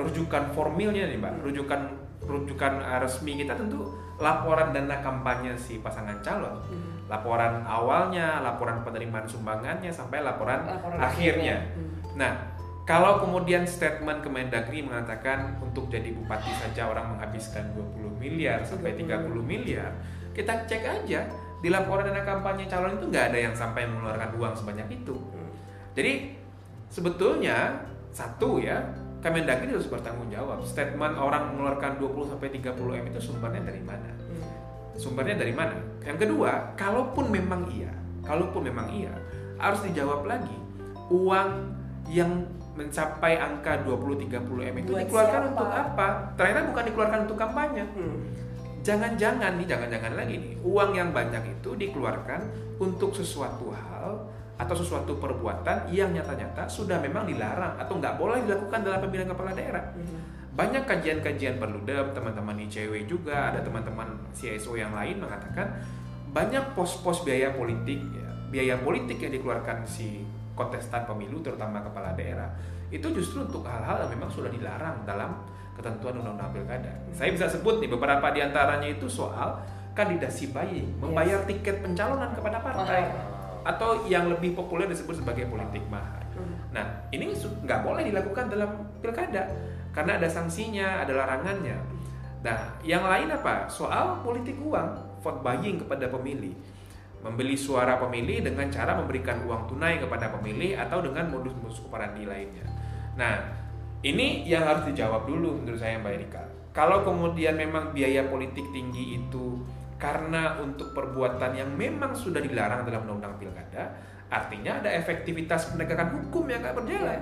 rujukan 0.00 0.50
formilnya 0.56 1.08
nih, 1.08 1.20
Mbak, 1.20 1.44
rujukan 1.44 1.80
rujukan 2.22 2.72
resmi 3.02 3.44
kita 3.44 3.58
tentu 3.58 3.92
laporan 4.22 4.70
dana 4.70 5.02
kampanye 5.02 5.52
si 5.58 5.82
pasangan 5.82 6.22
calon. 6.24 6.56
Hmm 6.70 6.92
laporan 7.12 7.60
awalnya, 7.68 8.40
laporan 8.40 8.80
penerimaan 8.80 9.28
sumbangannya 9.28 9.92
sampai 9.92 10.24
laporan, 10.24 10.64
laporan 10.64 10.96
akhirnya. 10.96 11.04
akhirnya. 11.04 11.56
Hmm. 11.76 11.90
Nah, 12.16 12.32
kalau 12.88 13.20
kemudian 13.20 13.68
statement 13.68 14.24
Kemendagri 14.24 14.80
mengatakan 14.80 15.60
untuk 15.60 15.92
jadi 15.92 16.08
bupati 16.16 16.48
saja 16.56 16.88
orang 16.88 17.12
menghabiskan 17.12 17.68
20 17.76 18.16
miliar 18.16 18.64
sampai 18.64 18.96
30 18.96 19.28
miliar, 19.44 19.92
kita 20.32 20.64
cek 20.64 20.82
aja 20.88 21.28
di 21.62 21.68
laporan 21.70 22.10
dana 22.10 22.26
kampanye 22.26 22.66
calon 22.66 22.98
itu 22.98 23.06
nggak 23.08 23.24
ada 23.32 23.38
yang 23.38 23.54
sampai 23.54 23.86
mengeluarkan 23.86 24.34
uang 24.36 24.54
sebanyak 24.58 24.88
itu. 24.90 25.14
Hmm. 25.14 25.50
Jadi 25.94 26.34
sebetulnya 26.90 27.86
satu 28.10 28.58
ya 28.58 28.82
Kemendagri 29.22 29.70
harus 29.70 29.86
bertanggung 29.86 30.26
jawab. 30.34 30.66
Statement 30.66 31.14
orang 31.14 31.54
mengeluarkan 31.54 31.94
20 31.94 32.34
sampai 32.34 32.58
30 32.58 32.74
m 32.74 33.04
itu 33.06 33.20
sumbernya 33.22 33.62
dari 33.62 33.78
mana? 33.78 34.10
Hmm 34.18 34.62
sumbernya 34.96 35.36
dari 35.40 35.54
mana? 35.54 35.76
Yang 36.04 36.28
kedua, 36.28 36.76
kalaupun 36.76 37.32
memang 37.32 37.68
iya, 37.72 37.92
kalaupun 38.26 38.68
memang 38.68 38.92
iya, 38.92 39.12
harus 39.56 39.80
dijawab 39.86 40.26
lagi 40.28 40.56
uang 41.12 41.50
yang 42.08 42.44
mencapai 42.72 43.36
angka 43.36 43.84
20-30 43.84 44.72
M 44.72 44.76
itu 44.80 44.90
Buat 44.96 45.04
dikeluarkan 45.04 45.40
siapa? 45.44 45.50
untuk 45.52 45.68
apa? 45.68 46.06
Ternyata 46.40 46.60
bukan 46.72 46.84
dikeluarkan 46.88 47.20
untuk 47.28 47.38
kampanye. 47.38 47.84
Hmm. 47.92 48.18
Jangan-jangan 48.82 49.62
nih, 49.62 49.66
jangan-jangan 49.70 50.12
lagi 50.18 50.34
nih, 50.42 50.58
uang 50.66 50.90
yang 50.98 51.14
banyak 51.14 51.54
itu 51.54 51.78
dikeluarkan 51.78 52.50
untuk 52.82 53.14
sesuatu 53.14 53.70
hal 53.70 54.26
atau 54.58 54.74
sesuatu 54.74 55.22
perbuatan 55.22 55.90
yang 55.90 56.10
nyata-nyata 56.10 56.66
sudah 56.66 56.98
memang 56.98 57.30
dilarang 57.30 57.78
atau 57.78 57.98
nggak 57.98 58.18
boleh 58.18 58.42
dilakukan 58.42 58.82
dalam 58.82 58.98
pemilihan 58.98 59.30
kepala 59.30 59.54
daerah. 59.54 59.84
Hmm. 59.94 60.18
Banyak 60.52 60.84
kajian-kajian 60.84 61.56
perludem, 61.62 62.12
teman-teman 62.12 62.58
ICW 62.68 63.08
juga, 63.08 63.54
ada 63.54 63.64
teman-teman 63.64 64.18
CSO 64.36 64.76
yang 64.76 64.92
lain 64.92 65.22
mengatakan 65.22 65.80
banyak 66.34 66.76
pos-pos 66.76 67.24
biaya 67.24 67.54
politik, 67.54 68.02
ya, 68.12 68.28
biaya 68.52 68.74
politik 68.82 69.16
yang 69.22 69.32
dikeluarkan 69.32 69.86
si 69.86 70.26
kontestan 70.52 71.08
pemilu, 71.08 71.40
terutama 71.40 71.80
kepala 71.80 72.12
daerah, 72.12 72.52
itu 72.92 73.08
justru 73.16 73.48
untuk 73.48 73.64
hal-hal 73.64 74.04
yang 74.04 74.10
memang 74.12 74.28
sudah 74.28 74.52
dilarang 74.52 75.00
dalam 75.08 75.40
ketentuan 75.76 76.20
undang-undang 76.20 76.52
pilkada. 76.52 76.92
Saya 77.16 77.32
bisa 77.32 77.48
sebut 77.48 77.80
nih 77.80 77.88
beberapa 77.88 78.28
di 78.32 78.40
antaranya 78.44 78.88
itu 78.88 79.08
soal 79.08 79.56
kandidasi 79.92 80.52
bayi, 80.52 80.88
membayar 81.00 81.44
tiket 81.44 81.84
pencalonan 81.84 82.32
kepada 82.32 82.60
partai, 82.64 83.04
Mahal. 83.04 83.68
atau 83.76 83.90
yang 84.08 84.28
lebih 84.32 84.56
populer 84.56 84.88
disebut 84.88 85.20
sebagai 85.20 85.48
politik 85.52 85.84
mahar. 85.92 86.24
Hmm. 86.32 86.56
Nah, 86.72 86.86
ini 87.12 87.32
nggak 87.36 87.80
boleh 87.84 88.08
dilakukan 88.08 88.48
dalam 88.48 88.88
pilkada 89.04 89.52
karena 89.92 90.16
ada 90.16 90.28
sanksinya, 90.28 91.04
ada 91.04 91.12
larangannya. 91.12 91.76
Nah, 92.42 92.80
yang 92.82 93.04
lain 93.04 93.28
apa? 93.30 93.68
Soal 93.68 94.24
politik 94.24 94.56
uang, 94.58 95.20
vote 95.20 95.40
buying 95.44 95.78
kepada 95.78 96.08
pemilih. 96.08 96.56
Membeli 97.22 97.54
suara 97.54 98.02
pemilih 98.02 98.42
dengan 98.42 98.66
cara 98.66 98.98
memberikan 98.98 99.46
uang 99.46 99.70
tunai 99.70 100.02
kepada 100.02 100.26
pemilih 100.34 100.74
atau 100.74 100.98
dengan 100.98 101.30
modus-modus 101.30 101.78
operandi 101.86 102.26
lainnya. 102.26 102.66
Nah, 103.14 103.61
ini 104.02 104.42
yang 104.50 104.66
harus 104.66 104.90
dijawab 104.90 105.30
dulu 105.30 105.62
menurut 105.62 105.78
saya 105.78 106.02
Mbak 106.02 106.12
Erika. 106.18 106.42
Kalau 106.74 107.06
kemudian 107.06 107.54
memang 107.54 107.94
biaya 107.94 108.26
politik 108.26 108.66
tinggi 108.74 109.22
itu 109.22 109.62
karena 109.94 110.58
untuk 110.58 110.90
perbuatan 110.90 111.54
yang 111.54 111.70
memang 111.78 112.10
sudah 112.10 112.42
dilarang 112.42 112.82
dalam 112.82 113.06
undang-undang 113.06 113.38
pilkada, 113.38 113.94
artinya 114.26 114.82
ada 114.82 114.90
efektivitas 114.90 115.70
penegakan 115.70 116.18
hukum 116.18 116.50
yang 116.50 116.66
nggak 116.66 116.74
berjalan. 116.74 117.20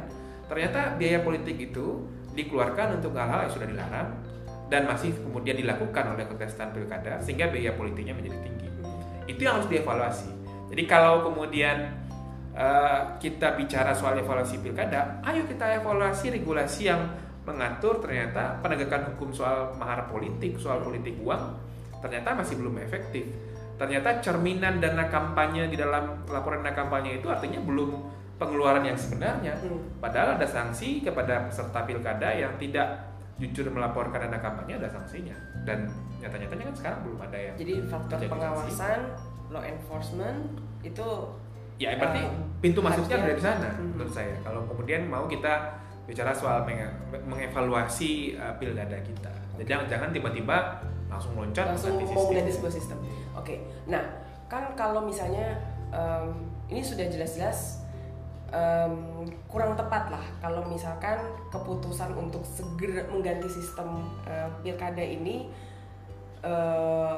Ternyata 0.48 0.96
biaya 0.96 1.20
politik 1.20 1.60
itu 1.60 2.08
dikeluarkan 2.32 2.96
untuk 2.96 3.12
hal-hal 3.12 3.44
yang 3.44 3.52
sudah 3.52 3.68
dilarang 3.68 4.08
dan 4.72 4.88
masih 4.88 5.12
kemudian 5.20 5.60
dilakukan 5.60 6.16
oleh 6.16 6.24
kontestan 6.24 6.72
pilkada 6.72 7.20
sehingga 7.20 7.52
biaya 7.52 7.76
politiknya 7.76 8.16
menjadi 8.16 8.38
tinggi. 8.40 8.68
Itu 9.28 9.44
yang 9.44 9.60
harus 9.60 9.68
dievaluasi. 9.68 10.30
Jadi 10.72 10.82
kalau 10.88 11.28
kemudian 11.28 11.99
eh, 12.60 13.00
kita 13.16 13.56
bicara 13.56 13.96
soal 13.96 14.20
evaluasi 14.20 14.60
pilkada, 14.60 15.24
ayo 15.24 15.48
kita 15.48 15.80
evaluasi 15.80 16.28
regulasi 16.36 16.92
yang 16.92 17.08
mengatur 17.48 18.04
ternyata 18.04 18.60
penegakan 18.60 19.16
hukum 19.16 19.32
soal 19.32 19.72
mahar 19.80 20.04
politik, 20.12 20.60
soal 20.60 20.84
politik 20.84 21.16
uang 21.24 21.56
ternyata 22.00 22.36
masih 22.36 22.56
belum 22.60 22.80
efektif. 22.80 23.28
Ternyata 23.76 24.20
cerminan 24.20 24.76
dana 24.76 25.08
kampanye 25.08 25.72
di 25.72 25.76
dalam 25.76 26.24
laporan 26.28 26.60
dana 26.60 26.76
kampanye 26.76 27.20
itu 27.20 27.28
artinya 27.32 27.60
belum 27.64 27.96
pengeluaran 28.36 28.84
yang 28.84 28.96
sebenarnya. 28.96 29.56
Hmm. 29.60 29.80
Padahal 30.00 30.36
ada 30.36 30.44
sanksi 30.48 31.04
kepada 31.04 31.48
peserta 31.48 31.84
pilkada 31.84 32.28
yang 32.32 32.56
tidak 32.60 33.08
jujur 33.40 33.72
melaporkan 33.72 34.28
dana 34.28 34.36
kampanye 34.40 34.76
ada 34.76 34.88
sanksinya. 34.88 35.36
Dan 35.64 35.88
nyata-nyatanya 36.20 36.72
kan 36.72 36.76
sekarang 36.76 37.00
belum 37.08 37.20
ada 37.24 37.38
yang 37.40 37.54
Jadi 37.56 37.74
faktor 37.88 38.18
pengawasan, 38.28 39.00
law 39.48 39.64
enforcement 39.64 40.40
itu 40.84 41.08
Ya, 41.80 41.96
berarti 41.96 42.20
Um, 42.20 42.60
pintu 42.60 42.84
masuknya 42.84 43.16
ada 43.18 43.32
di 43.32 43.40
sana 43.40 43.68
Mhm. 43.72 43.96
menurut 43.96 44.12
saya. 44.12 44.36
Kalau 44.44 44.68
kemudian 44.68 45.08
mau 45.08 45.24
kita 45.24 45.80
bicara 46.04 46.28
soal 46.30 46.60
menge- 46.62 46.92
mengevaluasi 47.24 48.36
uh, 48.36 48.52
pilkada 48.54 49.00
kita. 49.00 49.32
Jadi 49.56 49.64
jangan 49.64 49.86
jangan 49.88 50.08
tiba-tiba 50.10 50.56
langsung 51.08 51.32
loncat 51.34 51.72
langsung 51.72 51.96
mau 51.96 52.04
sistem. 52.04 52.20
mengganti 52.28 52.52
sebuah 52.52 52.72
sistem. 52.72 52.98
Oke, 53.32 53.54
nah 53.86 54.04
kan 54.46 54.74
kalau 54.74 55.02
misalnya 55.02 55.56
em, 55.88 56.26
ini 56.66 56.80
sudah 56.80 57.06
jelas-jelas 57.06 57.82
em, 58.48 58.94
kurang 59.46 59.74
tepat 59.74 60.10
lah 60.10 60.24
kalau 60.38 60.62
misalkan 60.66 61.18
keputusan 61.48 62.12
untuk 62.12 62.42
segera 62.42 63.06
mengganti 63.06 63.48
sistem 63.48 64.04
eh, 64.24 64.48
pilkada 64.60 65.00
ini 65.00 65.50
eh, 66.40 67.16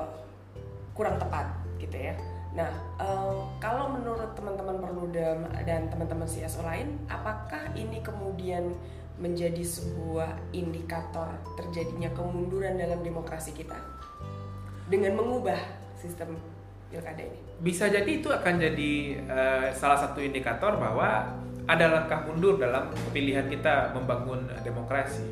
kurang 0.92 1.16
tepat 1.16 1.46
gitu 1.78 1.96
ya. 1.96 2.14
Nah, 2.52 2.68
em, 3.00 3.36
kalau 3.56 3.96
menurut 3.96 4.36
teman-teman 4.36 4.76
Perludem 4.76 5.48
dan 5.64 5.88
teman-teman 5.88 6.28
CSO 6.28 6.60
lain, 6.60 7.00
apakah 7.08 7.72
ini 7.72 8.04
kemudian 8.04 8.76
menjadi 9.16 9.60
sebuah 9.64 10.52
indikator 10.52 11.32
terjadinya 11.56 12.12
kemunduran 12.12 12.76
dalam 12.76 13.00
demokrasi 13.00 13.56
kita 13.56 13.76
dengan 14.92 15.16
mengubah 15.16 15.56
sistem 15.96 16.36
pilkada 16.92 17.24
ini? 17.24 17.40
Bisa 17.64 17.88
jadi 17.88 18.08
itu 18.08 18.28
akan 18.28 18.54
jadi 18.60 18.92
uh, 19.24 19.66
salah 19.72 19.96
satu 19.96 20.20
indikator 20.20 20.76
bahwa 20.76 21.24
ada 21.64 21.86
langkah 21.88 22.26
mundur 22.26 22.58
dalam 22.58 22.90
pilihan 23.14 23.48
kita 23.48 23.94
membangun 23.96 24.50
demokrasi. 24.60 25.24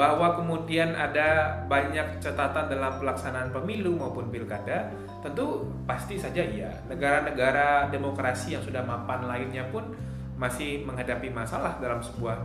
Bahwa 0.00 0.32
kemudian 0.40 0.96
ada 0.96 1.60
banyak 1.68 2.24
catatan 2.24 2.72
dalam 2.72 2.96
pelaksanaan 2.96 3.52
pemilu 3.52 4.00
maupun 4.00 4.32
pilkada, 4.32 4.88
tentu 5.20 5.68
pasti 5.84 6.16
saja 6.16 6.40
iya. 6.40 6.72
Negara-negara 6.88 7.92
demokrasi 7.92 8.56
yang 8.56 8.64
sudah 8.64 8.80
mapan 8.80 9.28
lainnya 9.28 9.68
pun 9.68 9.92
masih 10.40 10.88
menghadapi 10.88 11.28
masalah 11.28 11.76
dalam 11.76 12.00
sebuah 12.00 12.40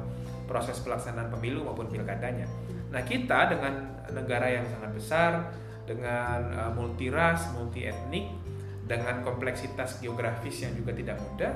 proses 0.52 0.84
pelaksanaan 0.84 1.32
pemilu 1.32 1.64
maupun 1.64 1.88
pilkadanya. 1.88 2.44
Nah, 2.92 3.00
kita 3.08 3.56
dengan 3.56 4.04
negara 4.12 4.52
yang 4.52 4.68
sangat 4.68 4.92
besar, 4.92 5.32
dengan 5.88 6.76
multi 6.76 7.08
ras, 7.08 7.56
multi 7.56 7.88
etnik, 7.88 8.36
dengan 8.84 9.24
kompleksitas 9.24 10.04
geografis 10.04 10.62
yang 10.62 10.76
juga 10.76 10.92
tidak 10.92 11.18
mudah, 11.24 11.54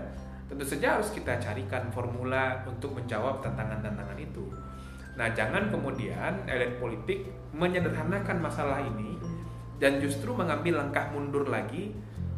tentu 0.48 0.64
saja 0.66 0.98
harus 0.98 1.12
kita 1.12 1.38
carikan 1.38 1.92
formula 1.94 2.64
untuk 2.66 2.96
menjawab 2.96 3.44
tantangan-tantangan 3.44 4.18
itu. 4.18 4.48
Nah, 5.20 5.28
jangan 5.36 5.68
kemudian 5.68 6.48
elit 6.48 6.80
politik 6.80 7.28
menyederhanakan 7.52 8.40
masalah 8.40 8.80
ini 8.80 9.20
dan 9.76 10.00
justru 10.00 10.32
mengambil 10.32 10.80
langkah 10.80 11.12
mundur 11.12 11.44
lagi, 11.44 11.92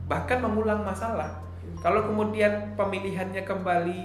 bahkan 0.10 0.42
mengulang 0.42 0.82
masalah. 0.82 1.46
Kalau 1.86 2.10
kemudian 2.10 2.74
pemilihannya 2.74 3.46
kembali 3.46 4.00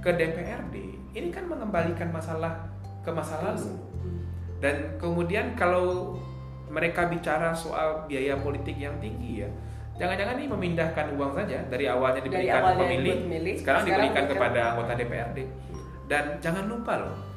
ke 0.00 0.08
DPRD, 0.08 0.74
ini 1.12 1.28
kan 1.28 1.44
mengembalikan 1.52 2.08
masalah 2.08 2.64
ke 3.04 3.12
masa 3.12 3.44
lalu. 3.44 3.76
Dan 4.56 4.96
kemudian 4.96 5.52
kalau 5.52 6.16
mereka 6.72 7.04
bicara 7.12 7.52
soal 7.52 8.08
biaya 8.08 8.40
politik 8.40 8.80
yang 8.80 8.96
tinggi 9.04 9.44
ya, 9.44 9.48
jangan-jangan 10.00 10.40
ini 10.40 10.48
memindahkan 10.48 11.12
uang 11.12 11.36
saja 11.36 11.60
dari 11.68 11.84
awalnya 11.92 12.24
Dari 12.24 12.48
diberikan 12.48 12.60
awalnya 12.64 12.80
pemilih, 12.88 13.04
buat 13.04 13.20
pemilih, 13.28 13.54
sekarang, 13.60 13.82
sekarang 13.84 13.84
diberikan 13.84 14.24
diberikan- 14.24 14.28
kepada 14.32 14.60
anggota 14.72 14.92
DPRD. 14.96 15.38
Dan 16.08 16.24
jangan 16.40 16.64
lupa 16.68 16.92
loh, 17.04 17.33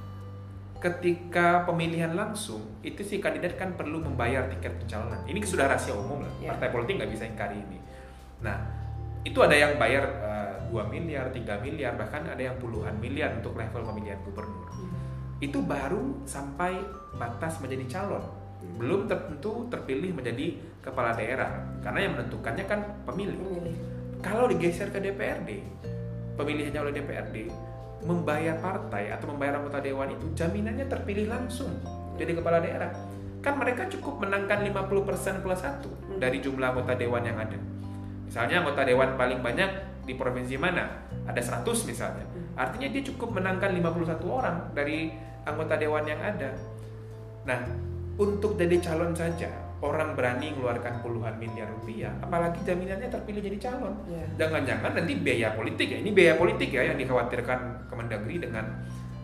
ketika 0.77 1.65
pemilihan 1.65 2.13
langsung 2.13 2.61
itu 2.85 3.01
si 3.01 3.17
kandidat 3.17 3.57
kan 3.57 3.73
perlu 3.73 3.97
membayar 4.01 4.45
tiket 4.45 4.77
pencalonan. 4.77 5.25
Ini 5.25 5.41
sudah 5.41 5.65
rahasia 5.65 5.97
umum 5.97 6.21
lah. 6.21 6.33
Ya. 6.37 6.53
Partai 6.53 6.69
politik 6.69 7.01
nggak 7.01 7.11
bisa 7.11 7.25
ingkari 7.25 7.57
ini. 7.57 7.79
Nah, 8.45 8.57
itu 9.25 9.39
ada 9.41 9.57
yang 9.57 9.81
bayar 9.81 10.05
eh, 10.05 10.53
2 10.69 10.93
miliar, 10.93 11.33
3 11.33 11.65
miliar, 11.65 11.97
bahkan 11.97 12.21
ada 12.29 12.39
yang 12.39 12.55
puluhan 12.61 12.93
miliar 13.01 13.33
untuk 13.41 13.57
level 13.57 13.81
pemilihan 13.81 14.21
gubernur. 14.21 14.69
Itu 15.41 15.65
baru 15.65 16.21
sampai 16.29 16.77
batas 17.17 17.57
menjadi 17.57 17.97
calon. 17.97 18.25
Belum 18.77 19.09
tentu 19.09 19.65
terpilih 19.69 20.13
menjadi 20.13 20.61
kepala 20.81 21.13
daerah. 21.17 21.65
Karena 21.81 21.99
yang 22.05 22.13
menentukannya 22.17 22.65
kan 22.69 22.79
pemilih. 23.05 23.37
Pemilih. 23.37 23.75
Kalau 24.21 24.49
digeser 24.49 24.89
ke 24.89 24.97
DPRD, 24.97 25.61
pemilihannya 26.37 26.79
oleh 26.81 26.93
DPRD, 26.93 27.35
membayar 28.05 28.57
partai 28.61 29.09
atau 29.09 29.33
membayar 29.33 29.57
anggota 29.57 29.81
dewan 29.81 30.13
itu 30.13 30.25
jaminannya 30.37 30.85
terpilih 30.85 31.29
langsung 31.31 31.71
jadi 32.17 32.37
kepala 32.37 32.61
daerah. 32.61 32.91
Kan 33.41 33.61
mereka 33.61 33.85
cukup 33.87 34.21
menangkan 34.21 34.65
50% 34.65 35.45
plus 35.45 35.61
satu 35.61 35.89
dari 36.17 36.41
jumlah 36.41 36.73
anggota 36.73 36.97
dewan 36.97 37.23
yang 37.23 37.37
ada. 37.37 37.57
Misalnya 38.25 38.65
anggota 38.65 38.81
dewan 38.83 39.15
paling 39.15 39.39
banyak 39.39 39.71
di 40.03 40.13
provinsi 40.17 40.57
mana? 40.59 41.07
Ada 41.29 41.61
100 41.63 41.89
misalnya. 41.89 42.25
Artinya 42.57 42.89
dia 42.89 43.05
cukup 43.05 43.37
menangkan 43.37 43.71
51 43.71 44.25
orang 44.25 44.57
dari 44.73 45.13
anggota 45.45 45.77
dewan 45.77 46.03
yang 46.09 46.19
ada. 46.19 46.51
Nah, 47.45 47.61
untuk 48.17 48.57
jadi 48.57 48.81
calon 48.81 49.13
saja 49.13 49.66
orang 49.77 50.17
berani 50.17 50.49
mengeluarkan 50.57 51.05
puluhan 51.05 51.37
miliar 51.37 51.69
rupiah, 51.69 52.09
apalagi 52.17 52.65
jaminannya 52.65 53.13
terpilih 53.13 53.45
jadi 53.45 53.57
calon. 53.69 53.93
Ya. 54.09 54.25
Jangan-jangan 54.45 54.97
nanti 54.97 55.13
biaya 55.21 55.53
politik 55.53 55.93
ya, 55.93 55.97
ini 56.01 56.09
biaya 56.09 56.33
politik 56.33 56.73
ya 56.73 56.81
yang 56.89 56.97
dikhawatirkan 56.97 57.85
Kemendagri 57.85 58.41
dengan 58.41 58.65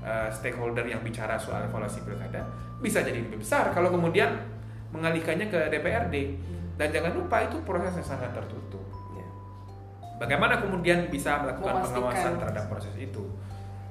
uh, 0.05 0.29
stakeholder 0.29 0.85
yang 0.85 1.01
bicara 1.01 1.41
soal 1.41 1.65
evaluasi 1.65 2.05
pilkada 2.05 2.45
bisa 2.85 3.01
jadi 3.01 3.17
lebih 3.17 3.41
besar 3.41 3.73
kalau 3.73 3.89
kemudian 3.89 4.29
mengalihkannya 4.93 5.49
ke 5.49 5.59
DPRD. 5.73 6.15
Dan 6.73 6.89
jangan 6.89 7.13
lupa 7.13 7.37
itu 7.45 7.61
prosesnya 7.61 8.01
sangat 8.01 8.33
tertutup. 8.33 8.81
Ya. 9.13 9.25
Bagaimana 10.17 10.57
kemudian 10.57 11.05
bisa 11.09 11.41
melakukan 11.41 11.81
Memastikan. 11.81 11.93
pengawasan 11.97 12.33
terhadap 12.41 12.65
proses 12.69 12.93
itu? 12.97 13.23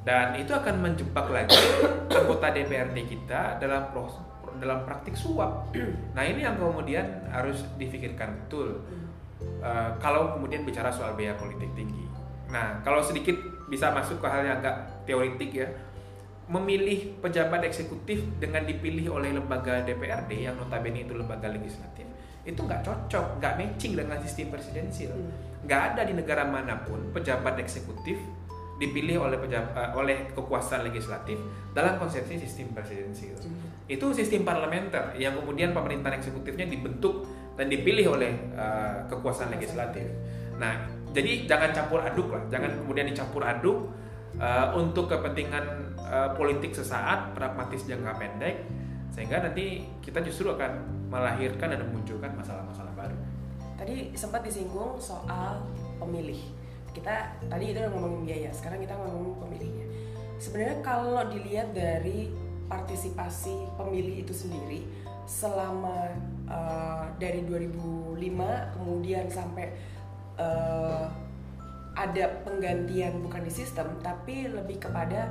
Dan 0.02 0.34
itu 0.34 0.50
akan 0.50 0.82
menjebak 0.82 1.26
lagi 1.30 1.58
anggota 2.18 2.50
DPRD 2.50 2.98
kita 3.06 3.62
dalam 3.62 3.86
proses 3.94 4.31
dalam 4.62 4.86
praktik 4.86 5.18
suap. 5.18 5.74
Nah 6.16 6.22
ini 6.22 6.46
yang 6.46 6.54
kemudian 6.54 7.02
harus 7.26 7.66
difikirkan 7.74 8.46
betul. 8.46 8.78
Eh, 9.42 9.90
kalau 9.98 10.38
kemudian 10.38 10.62
bicara 10.62 10.86
soal 10.94 11.18
biaya 11.18 11.34
politik 11.34 11.74
tinggi. 11.74 12.06
Nah 12.46 12.78
kalau 12.86 13.02
sedikit 13.02 13.34
bisa 13.66 13.90
masuk 13.90 14.22
ke 14.22 14.26
hal 14.30 14.46
yang 14.46 14.62
agak 14.62 15.02
teoritik 15.02 15.50
ya, 15.50 15.66
memilih 16.46 17.18
pejabat 17.18 17.66
eksekutif 17.66 18.22
dengan 18.38 18.62
dipilih 18.62 19.18
oleh 19.18 19.34
lembaga 19.34 19.82
DPRD 19.82 20.46
yang 20.46 20.54
notabene 20.54 21.02
itu 21.02 21.18
lembaga 21.18 21.50
legislatif 21.50 22.06
itu 22.42 22.58
nggak 22.58 22.82
cocok, 22.82 23.38
nggak 23.38 23.54
matching 23.54 23.94
dengan 23.94 24.18
sistem 24.18 24.50
presidensial. 24.50 25.14
Nggak 25.62 25.80
ada 25.94 26.02
di 26.02 26.14
negara 26.18 26.42
mana 26.42 26.74
pun 26.82 27.14
pejabat 27.14 27.54
eksekutif 27.62 28.18
dipilih 28.80 29.20
oleh 29.20 29.38
pejabat 29.38 29.92
oleh 29.94 30.32
kekuasaan 30.32 30.88
legislatif 30.88 31.38
dalam 31.76 32.00
konsepsi 32.00 32.40
sistem 32.40 32.72
presidensial. 32.72 33.38
Itu 33.86 34.10
sistem 34.16 34.42
parlementer 34.42 35.12
yang 35.18 35.36
kemudian 35.36 35.76
pemerintahan 35.76 36.18
eksekutifnya 36.18 36.66
dibentuk 36.66 37.28
dan 37.54 37.68
dipilih 37.68 38.16
oleh 38.16 38.32
uh, 38.56 39.04
kekuasaan 39.12 39.52
legislatif. 39.52 40.08
Nah, 40.56 40.88
jadi 41.12 41.44
jangan 41.44 41.70
campur 41.76 42.00
aduk 42.00 42.32
lah, 42.32 42.42
jangan 42.48 42.72
kemudian 42.80 43.04
dicampur 43.12 43.44
aduk 43.44 43.92
uh, 44.40 44.72
untuk 44.72 45.12
kepentingan 45.12 45.92
uh, 46.00 46.32
politik 46.32 46.72
sesaat, 46.72 47.36
pragmatis 47.36 47.84
jangka 47.84 48.16
pendek, 48.16 48.64
sehingga 49.12 49.44
nanti 49.44 49.84
kita 50.00 50.24
justru 50.24 50.48
akan 50.48 51.04
melahirkan 51.12 51.76
dan 51.76 51.84
memunculkan 51.84 52.32
masalah-masalah 52.32 52.92
baru. 52.96 53.16
Tadi 53.76 54.16
sempat 54.16 54.40
disinggung 54.46 54.96
soal 54.96 55.60
pemilih. 56.00 56.61
Kita 56.92 57.40
tadi 57.48 57.64
itu 57.72 57.78
udah 57.80 57.92
ngomongin 57.96 58.20
biaya, 58.28 58.50
sekarang 58.52 58.84
kita 58.84 58.94
ngomongin 58.96 59.34
pemilihnya. 59.40 59.86
Sebenarnya 60.36 60.78
kalau 60.84 61.22
dilihat 61.32 61.72
dari 61.72 62.28
partisipasi 62.72 63.76
pemilih 63.76 64.24
itu 64.24 64.32
sendiri 64.32 64.84
selama 65.28 66.08
uh, 66.48 67.04
dari 67.20 67.44
2005 67.46 68.16
kemudian 68.76 69.28
sampai 69.28 69.70
uh, 70.40 71.06
ada 71.92 72.24
penggantian 72.42 73.20
bukan 73.20 73.44
di 73.44 73.52
sistem 73.52 74.00
tapi 74.00 74.48
lebih 74.48 74.80
kepada 74.80 75.28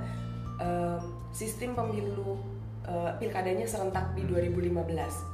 uh, 0.62 1.02
sistem 1.34 1.74
pemilu 1.74 2.38
uh, 2.86 3.12
pilkadanya 3.18 3.66
serentak 3.66 4.14
di 4.14 4.24
2015 4.30 4.86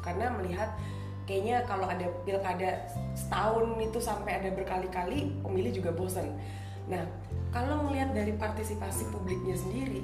karena 0.02 0.32
melihat 0.40 0.72
kayaknya 1.28 1.62
kalau 1.68 1.86
ada 1.86 2.08
pilkada 2.24 2.88
setahun 3.14 3.76
itu 3.84 4.00
sampai 4.00 4.40
ada 4.40 4.50
berkali-kali 4.56 5.36
pemilih 5.44 5.84
juga 5.84 5.92
bosan. 5.92 6.32
Nah 6.88 7.04
kalau 7.52 7.84
melihat 7.86 8.16
dari 8.16 8.32
partisipasi 8.34 9.12
publiknya 9.12 9.60
sendiri 9.60 10.02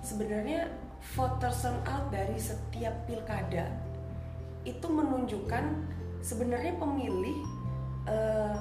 sebenarnya 0.00 0.70
voter 1.18 1.50
turnout 1.50 2.08
dari 2.14 2.38
setiap 2.38 2.94
pilkada 3.04 3.66
itu 4.62 4.86
menunjukkan 4.86 5.64
sebenarnya 6.20 6.76
pemilih 6.76 7.38
uh, 8.06 8.56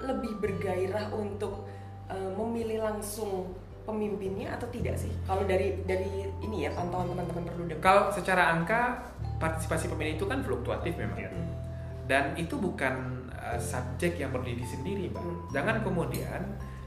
lebih 0.00 0.40
bergairah 0.40 1.12
untuk 1.12 1.68
uh, 2.08 2.30
memilih 2.40 2.80
langsung 2.80 3.52
pemimpinnya 3.84 4.56
atau 4.56 4.68
tidak 4.72 4.96
sih? 4.96 5.12
Kalau 5.28 5.44
dari 5.44 5.76
dari 5.84 6.08
ini 6.40 6.64
ya 6.64 6.72
pantauan 6.72 7.12
teman-teman 7.12 7.44
perludem. 7.52 7.78
Kalau 7.84 8.08
secara 8.08 8.56
angka 8.56 9.12
partisipasi 9.40 9.88
pemilih 9.88 10.20
itu 10.20 10.26
kan 10.28 10.44
fluktuatif 10.44 10.94
memang. 11.00 11.18
Iya. 11.18 11.30
Dan 12.04 12.24
itu 12.36 12.60
bukan 12.60 13.26
uh, 13.32 13.56
subjek 13.56 14.20
yang 14.20 14.30
berdiri 14.30 14.62
sendiri, 14.62 15.08
Mbak. 15.08 15.22
Hmm. 15.24 15.36
Jangan 15.50 15.76
kemudian 15.80 16.42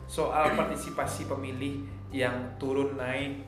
soal 0.06 0.54
partisipasi 0.54 1.26
pemilih 1.26 1.84
yang 2.13 2.54
turun 2.62 2.94
naik 2.96 3.42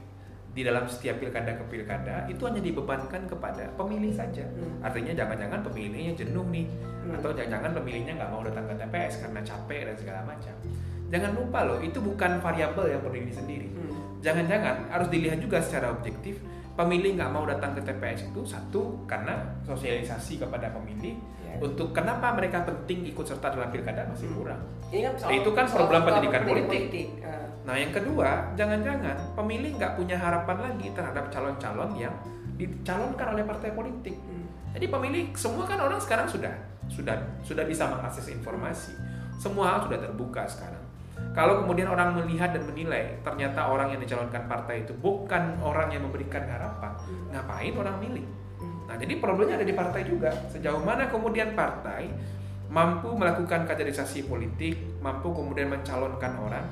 di 0.55 0.63
dalam 0.63 0.87
setiap 0.87 1.19
pilkada 1.19 1.51
ke 1.59 1.63
pilkada 1.67 2.25
itu 2.31 2.39
hanya 2.47 2.63
dibebankan 2.63 3.27
kepada 3.27 3.69
pemilih 3.75 4.15
saja. 4.15 4.47
Hmm. 4.47 4.81
Artinya 4.81 5.13
jangan-jangan 5.13 5.61
pemilihnya 5.67 6.15
jenuh 6.15 6.47
nih 6.49 6.65
Hmm. 7.05 7.21
atau 7.21 7.29
jangan-jangan 7.37 7.71
pemilihnya 7.77 8.17
nggak 8.17 8.31
mau 8.33 8.41
datang 8.41 8.65
ke 8.65 8.73
TPS 8.81 9.13
karena 9.21 9.39
capek 9.45 9.81
dan 9.85 9.95
segala 9.95 10.21
macam. 10.25 10.55
Jangan 11.13 11.31
lupa 11.37 11.59
loh, 11.61 11.77
itu 11.85 12.01
bukan 12.01 12.41
variabel 12.41 12.97
yang 12.97 13.01
berdiri 13.05 13.29
sendiri. 13.29 13.67
Hmm. 13.69 13.93
Jangan-jangan 14.25 14.89
harus 14.89 15.07
dilihat 15.13 15.37
juga 15.37 15.61
secara 15.61 15.93
objektif 15.93 16.41
pemilih 16.75 17.15
nggak 17.15 17.31
mau 17.31 17.47
datang 17.47 17.71
ke 17.71 17.81
TPS 17.81 18.29
itu 18.29 18.43
satu 18.43 18.99
karena 19.07 19.31
sosialisasi 19.63 20.37
kepada 20.37 20.69
pemilih 20.69 21.15
Ya. 21.39 21.55
untuk 21.63 21.95
kenapa 21.95 22.35
mereka 22.35 22.67
penting 22.67 23.07
ikut 23.07 23.23
serta 23.23 23.47
dalam 23.47 23.71
pilkada 23.71 24.03
masih 24.11 24.27
Hmm. 24.27 24.37
kurang. 24.37 24.61
Ini 24.91 25.01
kan 25.07 25.13
Itu 25.31 25.49
kan 25.55 25.65
program 25.65 26.03
pendidikan 26.03 26.41
pemilih 26.43 26.67
politik. 26.67 27.07
Ah. 27.23 27.47
Nah 27.63 27.75
yang 27.79 27.89
kedua, 27.89 28.51
jangan-jangan 28.53 29.15
pemilih 29.33 29.79
nggak 29.79 29.95
punya 29.95 30.19
harapan 30.19 30.57
lagi 30.61 30.87
terhadap 30.91 31.31
calon-calon 31.31 31.95
yang 31.95 32.11
dicalonkan 32.55 33.33
oleh 33.33 33.43
partai 33.43 33.71
politik. 33.71 34.19
Hmm. 34.19 34.45
Jadi 34.75 34.85
pemilih 34.91 35.23
semua 35.33 35.63
kan 35.63 35.79
orang 35.79 35.97
sekarang 35.97 36.27
sudah 36.27 36.51
sudah 36.91 37.15
sudah 37.41 37.63
bisa 37.63 37.87
mengakses 37.87 38.27
informasi. 38.29 38.93
Semua 39.35 39.75
hal 39.75 39.87
sudah 39.87 39.97
terbuka 39.97 40.43
sekarang. 40.45 40.84
Kalau 41.35 41.59
kemudian 41.59 41.91
orang 41.91 42.15
melihat 42.15 42.55
dan 42.55 42.63
menilai 42.63 43.19
ternyata 43.19 43.67
orang 43.67 43.91
yang 43.91 43.99
dicalonkan 43.99 44.47
partai 44.47 44.87
itu 44.87 44.95
bukan 44.95 45.59
orang 45.59 45.91
yang 45.91 46.07
memberikan 46.07 46.47
harapan, 46.47 46.95
ngapain 47.35 47.75
orang 47.75 47.99
milih? 47.99 48.23
Hmm. 48.55 48.87
Nah, 48.87 48.95
jadi 48.95 49.19
problemnya 49.19 49.59
ada 49.59 49.67
di 49.67 49.75
partai 49.75 50.07
juga. 50.07 50.31
Sejauh 50.47 50.79
mana 50.79 51.11
kemudian 51.11 51.51
partai 51.51 52.07
mampu 52.71 53.11
melakukan 53.11 53.67
kaderisasi 53.67 54.31
politik, 54.31 54.79
mampu 55.03 55.35
kemudian 55.35 55.67
mencalonkan 55.67 56.39
orang 56.39 56.65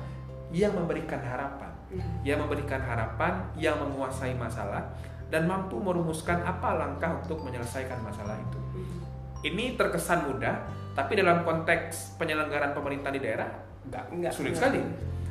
yang 0.48 0.72
memberikan 0.72 1.20
harapan, 1.20 1.70
Hmm. 1.92 2.24
yang 2.24 2.40
memberikan 2.40 2.80
harapan, 2.80 3.44
yang 3.60 3.76
menguasai 3.76 4.32
masalah 4.32 4.96
dan 5.28 5.44
mampu 5.44 5.76
merumuskan 5.76 6.40
apa 6.40 6.72
langkah 6.72 7.20
untuk 7.20 7.44
menyelesaikan 7.44 8.00
masalah 8.00 8.40
itu. 8.40 8.58
Hmm. 8.72 8.96
Ini 9.44 9.76
terkesan 9.76 10.32
mudah, 10.32 10.56
tapi 10.96 11.20
dalam 11.20 11.44
konteks 11.44 12.16
penyelenggaraan 12.16 12.72
pemerintah 12.72 13.12
di 13.12 13.20
daerah 13.20 13.73
enggak, 13.88 14.04
Enggak. 14.10 14.32
sulit 14.32 14.52
sekali. 14.56 14.80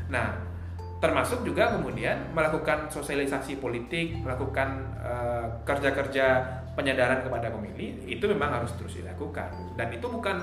Nah, 0.10 0.36
termasuk 1.04 1.44
juga 1.44 1.76
kemudian 1.76 2.32
melakukan 2.32 2.88
sosialisasi 2.88 3.60
politik, 3.60 4.16
melakukan 4.24 4.88
eh, 5.04 5.46
kerja-kerja 5.68 6.26
penyadaran 6.74 7.22
kepada 7.22 7.54
pemilih 7.54 8.08
itu 8.08 8.24
memang 8.26 8.62
harus 8.62 8.72
terus 8.80 8.98
dilakukan. 8.98 9.76
Dan 9.76 9.92
itu 9.94 10.08
bukan 10.08 10.42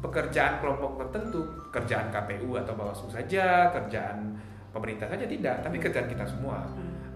pekerjaan 0.00 0.58
kelompok 0.64 0.96
tertentu, 1.06 1.44
kerjaan 1.68 2.08
KPU 2.08 2.56
atau 2.56 2.72
Bawaslu 2.72 3.12
saja, 3.12 3.68
kerjaan 3.68 4.34
pemerintah 4.72 5.04
saja 5.10 5.28
tidak, 5.28 5.60
tapi 5.60 5.76
kerjaan 5.76 6.08
kita 6.08 6.24
semua. 6.24 6.64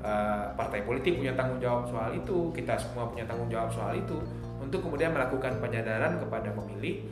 Eh, 0.04 0.44
partai 0.52 0.84
politik 0.84 1.16
punya 1.16 1.32
tanggung 1.32 1.56
jawab 1.56 1.88
soal 1.88 2.12
itu, 2.12 2.52
kita 2.52 2.76
semua 2.76 3.08
punya 3.08 3.24
tanggung 3.24 3.48
jawab 3.48 3.72
soal 3.72 3.96
itu 3.96 4.20
untuk 4.60 4.84
kemudian 4.84 5.16
melakukan 5.16 5.56
penyadaran 5.64 6.20
kepada 6.20 6.52
pemilih 6.52 7.04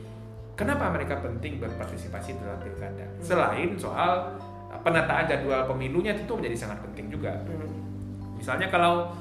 kenapa 0.53 0.89
mereka 0.93 1.19
penting 1.21 1.57
berpartisipasi 1.57 2.37
dalam 2.37 2.59
pilkada. 2.61 3.05
Selain 3.19 3.73
soal 3.77 4.37
uh, 4.69 4.79
penataan 4.81 5.25
jadwal 5.25 5.65
pemilunya 5.69 6.13
itu 6.13 6.33
menjadi 6.33 6.57
sangat 6.67 6.79
penting 6.85 7.09
juga. 7.09 7.33
Hmm. 7.45 7.69
Misalnya 8.37 8.69
kalau 8.69 9.13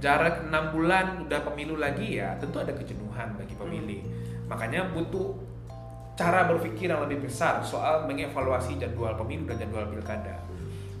jarak 0.00 0.48
enam 0.48 0.72
bulan 0.72 1.28
udah 1.28 1.40
pemilu 1.44 1.76
lagi 1.76 2.16
ya 2.16 2.32
tentu 2.40 2.56
ada 2.58 2.72
kejenuhan 2.72 3.36
bagi 3.36 3.54
pemilih. 3.54 4.02
Makanya 4.48 4.90
butuh 4.90 5.36
cara 6.18 6.48
berpikir 6.48 6.92
yang 6.92 7.00
lebih 7.04 7.24
besar 7.24 7.64
soal 7.64 8.04
mengevaluasi 8.04 8.76
jadwal 8.76 9.14
pemilu 9.16 9.48
dan 9.48 9.56
jadwal 9.60 9.88
pilkada. 9.88 10.36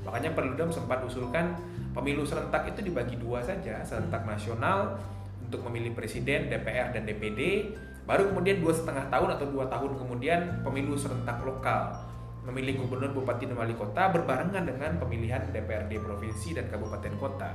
Makanya 0.00 0.32
Perludem 0.32 0.72
sempat 0.72 1.04
usulkan 1.04 1.56
pemilu 1.92 2.24
serentak 2.24 2.72
itu 2.72 2.80
dibagi 2.80 3.20
dua 3.20 3.44
saja, 3.44 3.84
serentak 3.84 4.24
nasional 4.24 4.96
untuk 5.44 5.66
memilih 5.68 5.92
presiden, 5.92 6.48
DPR 6.48 6.94
dan 6.94 7.04
DPD, 7.04 7.72
baru 8.10 8.34
kemudian 8.34 8.58
dua 8.58 8.74
setengah 8.74 9.06
tahun 9.06 9.38
atau 9.38 9.46
dua 9.54 9.70
tahun 9.70 9.94
kemudian 9.94 10.66
pemilu 10.66 10.98
serentak 10.98 11.38
lokal, 11.46 11.94
memilih 12.42 12.82
gubernur, 12.82 13.14
bupati 13.14 13.46
dan 13.46 13.54
wali 13.54 13.78
kota 13.78 14.10
berbarengan 14.10 14.66
dengan 14.66 14.98
pemilihan 14.98 15.46
DPRD 15.54 16.02
provinsi 16.02 16.58
dan 16.58 16.66
kabupaten 16.66 17.14
kota. 17.22 17.54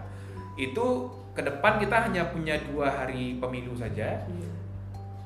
Itu 0.56 1.12
ke 1.36 1.44
depan 1.44 1.84
kita 1.84 2.08
hanya 2.08 2.32
punya 2.32 2.56
dua 2.72 2.88
hari 2.88 3.36
pemilu 3.36 3.76
saja, 3.76 4.24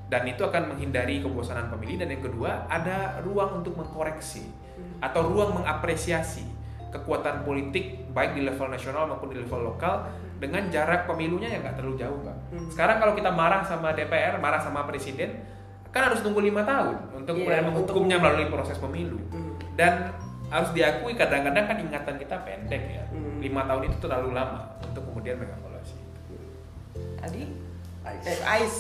dan 0.10 0.26
itu 0.26 0.42
akan 0.42 0.74
menghindari 0.74 1.22
kebosanan 1.22 1.70
pemilih. 1.70 2.02
Dan 2.02 2.10
yang 2.18 2.26
kedua 2.26 2.66
ada 2.66 3.22
ruang 3.22 3.62
untuk 3.62 3.78
mengkoreksi 3.78 4.50
atau 4.98 5.30
ruang 5.30 5.62
mengapresiasi 5.62 6.42
kekuatan 6.90 7.46
politik 7.46 8.10
baik 8.18 8.34
di 8.34 8.42
level 8.50 8.66
nasional 8.74 9.06
maupun 9.06 9.30
di 9.30 9.38
level 9.38 9.78
lokal 9.78 10.10
dengan 10.40 10.64
jarak 10.72 11.04
pemilunya 11.04 11.52
yang 11.52 11.62
nggak 11.62 11.76
terlalu 11.76 12.00
jauh 12.00 12.18
mbak. 12.24 12.38
Hmm. 12.56 12.68
Sekarang 12.72 12.98
kalau 13.04 13.14
kita 13.14 13.30
marah 13.30 13.62
sama 13.62 13.92
DPR, 13.92 14.40
marah 14.40 14.64
sama 14.64 14.88
presiden, 14.88 15.44
kan 15.92 16.08
harus 16.08 16.24
tunggu 16.24 16.40
lima 16.40 16.64
tahun 16.64 16.96
untuk 17.12 17.36
kemudian 17.36 17.68
untuk- 17.68 17.92
menghukumnya 17.92 18.18
melalui 18.18 18.48
proses 18.48 18.80
pemilu. 18.80 19.20
Hmm. 19.30 19.54
Dan 19.76 20.16
harus 20.50 20.74
diakui 20.74 21.14
kadang-kadang 21.14 21.66
kan 21.70 21.78
ingatan 21.78 22.16
kita 22.18 22.36
pendek 22.42 22.84
ya. 22.90 23.04
Hmm. 23.12 23.38
Lima 23.44 23.68
tahun 23.68 23.92
itu 23.92 23.98
terlalu 24.02 24.34
lama 24.34 24.66
untuk 24.82 25.04
kemudian 25.12 25.38
mengevaluasi. 25.38 25.98
Adi? 27.22 27.44
Ais. 28.08 28.24
Eh, 28.26 28.40
Ais. 28.42 28.76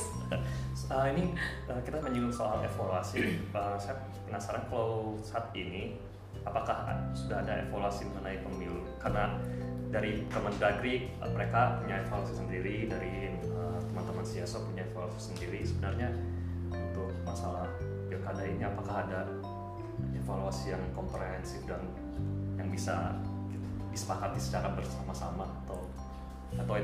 Uh, 0.89 1.05
ini 1.13 1.35
uh, 1.67 1.81
kita 1.83 1.99
menyinggung 1.99 2.33
soal 2.33 2.63
evaluasi. 2.63 3.43
Uh, 3.51 3.75
saya 3.81 3.99
penasaran 4.25 4.63
kalau 4.71 5.19
saat 5.19 5.51
ini 5.51 5.99
apakah 6.47 6.87
sudah 7.11 7.43
ada 7.43 7.67
evaluasi 7.67 8.07
mengenai 8.09 8.39
pemilu? 8.41 8.81
Karena 8.97 9.35
dari 9.89 10.25
Kemendagri 10.29 11.09
uh, 11.21 11.29
mereka 11.33 11.81
punya 11.81 12.05
evaluasi 12.05 12.33
sendiri, 12.37 12.85
dari 12.85 13.33
uh, 13.49 13.81
teman-teman 13.89 14.25
CSO 14.25 14.69
punya 14.69 14.85
evaluasi 14.85 15.33
sendiri. 15.33 15.59
Sebenarnya 15.65 16.09
untuk 16.69 17.09
masalah 17.25 17.65
pilkada 18.09 18.45
ini 18.45 18.63
apakah 18.65 19.05
ada 19.05 19.21
evaluasi 20.13 20.77
yang 20.77 20.83
komprehensif 20.93 21.61
dan 21.65 21.81
yang 22.55 22.69
bisa 22.69 23.17
disepakati 23.89 24.37
secara 24.37 24.69
bersama-sama 24.77 25.49
atau 25.65 25.81
atau 26.53 26.75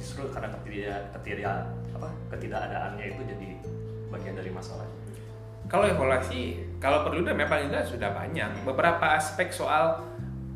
justru 0.00 0.28
karena 0.32 0.52
ketidak 0.60 1.00
ketidak 1.20 1.64
apa 1.96 2.08
ketidakadaannya 2.32 3.04
itu 3.08 3.22
jadi 3.24 3.48
bagian 4.12 4.36
dari 4.36 4.50
masalah 4.52 4.84
kalau 5.64 5.88
evaluasi 5.88 6.60
kalau 6.76 7.08
perlu 7.08 7.24
memang 7.24 7.72
sudah 7.88 8.12
banyak 8.12 8.52
beberapa 8.68 9.16
aspek 9.16 9.48
soal 9.48 10.04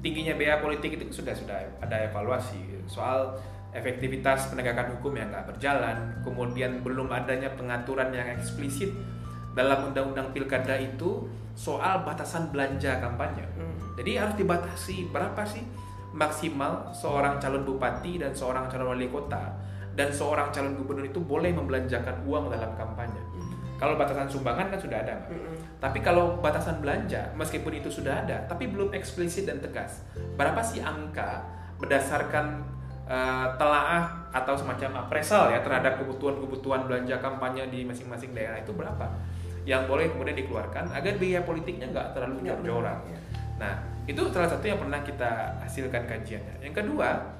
tingginya 0.00 0.34
biaya 0.38 0.62
politik 0.62 0.98
itu 0.98 1.10
sudah 1.10 1.34
sudah 1.34 1.58
ada 1.82 1.96
evaluasi 2.06 2.86
soal 2.86 3.34
efektivitas 3.74 4.48
penegakan 4.48 4.96
hukum 4.98 5.12
yang 5.18 5.28
nggak 5.28 5.54
berjalan 5.54 5.96
kemudian 6.24 6.80
belum 6.80 7.10
adanya 7.12 7.52
pengaturan 7.58 8.14
yang 8.14 8.26
eksplisit 8.32 8.94
dalam 9.52 9.90
undang-undang 9.90 10.30
pilkada 10.30 10.78
itu 10.78 11.26
soal 11.58 12.06
batasan 12.06 12.48
belanja 12.54 13.02
kampanye 13.02 13.44
hmm. 13.58 13.98
jadi 13.98 14.24
harus 14.24 14.34
dibatasi 14.38 15.10
berapa 15.10 15.42
sih 15.42 15.66
maksimal 16.14 16.90
seorang 16.96 17.36
calon 17.36 17.66
bupati 17.68 18.22
dan 18.22 18.32
seorang 18.32 18.70
calon 18.70 18.96
wali 18.96 19.10
kota 19.12 19.52
dan 19.98 20.14
seorang 20.14 20.54
calon 20.54 20.78
gubernur 20.78 21.10
itu 21.10 21.18
boleh 21.18 21.50
membelanjakan 21.50 22.22
uang 22.22 22.54
dalam 22.54 22.70
kampanye. 22.78 23.18
Mm. 23.34 23.47
Kalau 23.78 23.94
batasan 23.94 24.26
sumbangan 24.26 24.74
kan 24.74 24.78
sudah 24.78 24.98
ada, 25.06 25.14
Mm 25.30 25.38
-hmm. 25.38 25.56
Tapi 25.78 26.02
kalau 26.02 26.42
batasan 26.42 26.82
belanja, 26.82 27.30
meskipun 27.38 27.78
itu 27.78 27.86
sudah 27.86 28.26
ada, 28.26 28.42
tapi 28.50 28.66
belum 28.66 28.90
eksplisit 28.90 29.46
dan 29.46 29.62
tegas. 29.62 30.02
Berapa 30.34 30.58
sih 30.58 30.82
angka 30.82 31.46
berdasarkan 31.78 32.66
uh, 33.06 33.54
telaah 33.54 34.26
atau 34.34 34.58
semacam 34.58 35.06
appraisal 35.06 35.54
ya 35.54 35.62
terhadap 35.62 36.02
kebutuhan-kebutuhan 36.02 36.90
belanja 36.90 37.22
kampanye 37.22 37.70
di 37.70 37.86
masing-masing 37.86 38.34
daerah 38.34 38.58
itu 38.58 38.74
berapa? 38.74 39.06
Yang 39.62 39.86
boleh 39.86 40.06
kemudian 40.10 40.34
dikeluarkan 40.34 40.90
agar 40.90 41.14
biaya 41.14 41.46
politiknya 41.46 41.86
nggak 41.94 42.18
terlalu 42.18 42.42
jor-joran. 42.42 42.98
Ya. 43.06 43.18
Nah, 43.62 43.72
itu 44.10 44.18
salah 44.34 44.50
satu 44.50 44.64
yang 44.66 44.82
pernah 44.82 44.98
kita 45.06 45.60
hasilkan 45.62 46.02
kajiannya. 46.10 46.66
Yang 46.66 46.74
kedua, 46.82 47.38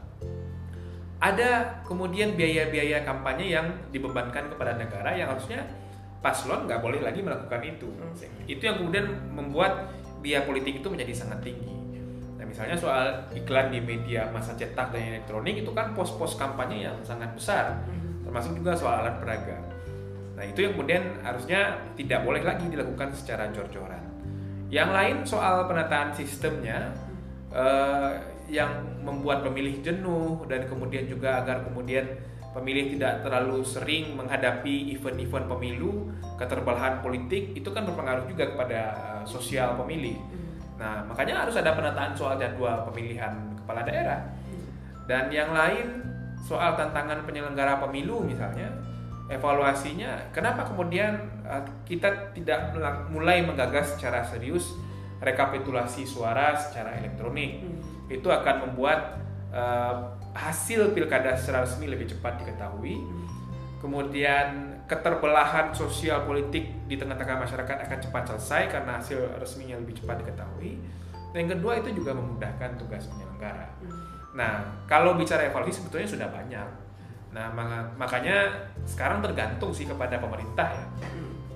ada 1.18 1.83
kemudian 1.83 2.38
biaya-biaya 2.38 3.03
kampanye 3.03 3.51
yang 3.51 3.66
dibebankan 3.90 4.46
kepada 4.55 4.79
negara 4.79 5.11
yang 5.18 5.35
harusnya 5.35 5.66
paslon 6.19 6.67
nggak 6.67 6.81
boleh 6.83 7.01
lagi 7.03 7.23
melakukan 7.23 7.61
itu. 7.63 7.89
Hmm. 7.89 8.15
Itu 8.47 8.63
yang 8.63 8.83
kemudian 8.83 9.07
membuat 9.31 9.95
biaya 10.19 10.43
politik 10.45 10.83
itu 10.83 10.89
menjadi 10.91 11.15
sangat 11.15 11.47
tinggi. 11.47 11.75
Nah, 12.39 12.47
misalnya 12.47 12.75
soal 12.79 13.27
iklan 13.35 13.71
di 13.71 13.83
media 13.83 14.31
masa 14.31 14.55
cetak 14.55 14.95
dan 14.95 15.03
elektronik 15.15 15.63
itu 15.63 15.71
kan 15.75 15.95
pos-pos 15.95 16.39
kampanye 16.39 16.87
yang 16.91 16.99
sangat 17.07 17.31
besar, 17.35 17.83
hmm. 17.87 18.27
termasuk 18.27 18.59
juga 18.59 18.75
soal 18.75 19.07
alat 19.07 19.19
peraga. 19.23 19.59
Nah, 20.39 20.47
itu 20.47 20.63
yang 20.63 20.79
kemudian 20.79 21.03
harusnya 21.27 21.83
tidak 21.99 22.23
boleh 22.23 22.43
lagi 22.47 22.67
dilakukan 22.71 23.11
secara 23.11 23.51
jor-joran. 23.51 24.03
Yang 24.71 24.91
lain 24.95 25.17
soal 25.27 25.67
penataan 25.67 26.15
sistemnya 26.15 26.95
uh, 27.51 28.15
yang 28.47 28.71
membuat 29.03 29.43
pemilih 29.43 29.83
jenuh 29.83 30.47
dan 30.47 30.71
kemudian 30.71 31.11
juga 31.11 31.43
agar 31.43 31.67
kemudian 31.67 32.05
pemilih 32.57 32.97
tidak 32.97 33.23
terlalu 33.23 33.61
sering 33.63 34.17
menghadapi 34.17 34.95
event-event 34.97 35.47
pemilu, 35.47 36.11
keterbelahan 36.41 37.05
politik 37.05 37.53
itu 37.55 37.69
kan 37.71 37.85
berpengaruh 37.85 38.25
juga 38.27 38.51
kepada 38.57 38.81
uh, 38.97 39.25
sosial 39.29 39.77
pemilih. 39.77 40.17
Nah, 40.79 41.03
makanya 41.05 41.45
harus 41.45 41.59
ada 41.59 41.75
penataan 41.75 42.15
soal 42.15 42.39
jadwal 42.39 42.87
pemilihan 42.89 43.35
kepala 43.63 43.83
daerah. 43.85 44.31
Dan 45.09 45.33
yang 45.33 45.51
lain 45.53 46.09
soal 46.45 46.79
tantangan 46.79 47.27
penyelenggara 47.27 47.83
pemilu 47.83 48.23
misalnya 48.23 48.71
evaluasinya 49.29 50.33
kenapa 50.33 50.65
kemudian 50.65 51.21
uh, 51.45 51.61
kita 51.85 52.33
tidak 52.33 52.73
mulai 53.13 53.45
menggagas 53.45 53.97
secara 53.97 54.25
serius 54.25 54.73
rekapitulasi 55.21 56.09
suara 56.09 56.57
secara 56.57 56.97
elektronik 56.97 57.61
hmm. 57.61 58.09
itu 58.09 58.29
akan 58.31 58.71
membuat 58.71 59.21
uh, 59.53 60.17
hasil 60.35 60.93
pilkada 60.97 61.37
secara 61.37 61.64
resmi 61.64 61.87
lebih 61.88 62.11
cepat 62.11 62.43
diketahui. 62.43 63.01
Kemudian 63.79 64.81
keterbelahan 64.91 65.71
sosial 65.71 66.27
politik 66.27 66.88
di 66.91 66.99
tengah-tengah 66.99 67.47
masyarakat 67.47 67.77
akan 67.87 67.99
cepat 68.03 68.23
selesai 68.35 68.62
karena 68.75 68.99
hasil 68.99 69.38
resminya 69.38 69.79
lebih 69.79 70.03
cepat 70.03 70.27
diketahui. 70.27 70.83
Dan 71.31 71.47
yang 71.47 71.51
kedua 71.61 71.79
itu 71.79 71.95
juga 71.95 72.17
memudahkan 72.17 72.81
tugas 72.81 73.07
penyelenggara. 73.07 73.69
Nah 74.35 74.67
kalau 74.91 75.14
bicara 75.14 75.47
evaluasi 75.47 75.79
sebetulnya 75.79 76.09
sudah 76.09 76.29
banyak. 76.29 76.69
Nah, 77.29 77.53
makanya 78.01 78.49
sekarang 78.88 79.21
tergantung 79.21 79.69
sih 79.69 79.85
kepada 79.85 80.17
pemerintah 80.17 80.64
ya, 80.73 80.87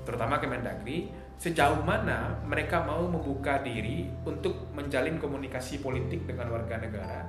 terutama 0.04 0.37
Kemendagri, 0.37 1.08
sejauh 1.40 1.80
mana 1.80 2.37
mereka 2.44 2.85
mau 2.85 3.08
membuka 3.08 3.56
diri 3.64 4.04
untuk 4.28 4.68
menjalin 4.76 5.16
komunikasi 5.16 5.80
politik 5.80 6.28
dengan 6.28 6.52
warga 6.52 6.76
negara, 6.76 7.24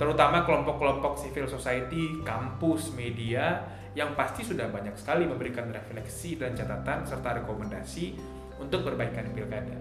terutama 0.00 0.48
kelompok-kelompok 0.48 1.20
civil 1.20 1.44
society, 1.44 2.24
kampus, 2.24 2.96
media, 2.96 3.68
yang 3.92 4.16
pasti 4.16 4.40
sudah 4.40 4.72
banyak 4.72 4.96
sekali 4.96 5.28
memberikan 5.28 5.68
refleksi 5.68 6.40
dan 6.40 6.56
catatan 6.56 7.04
serta 7.04 7.44
rekomendasi 7.44 8.16
untuk 8.56 8.80
perbaikan 8.80 9.28
pilkada. 9.36 9.76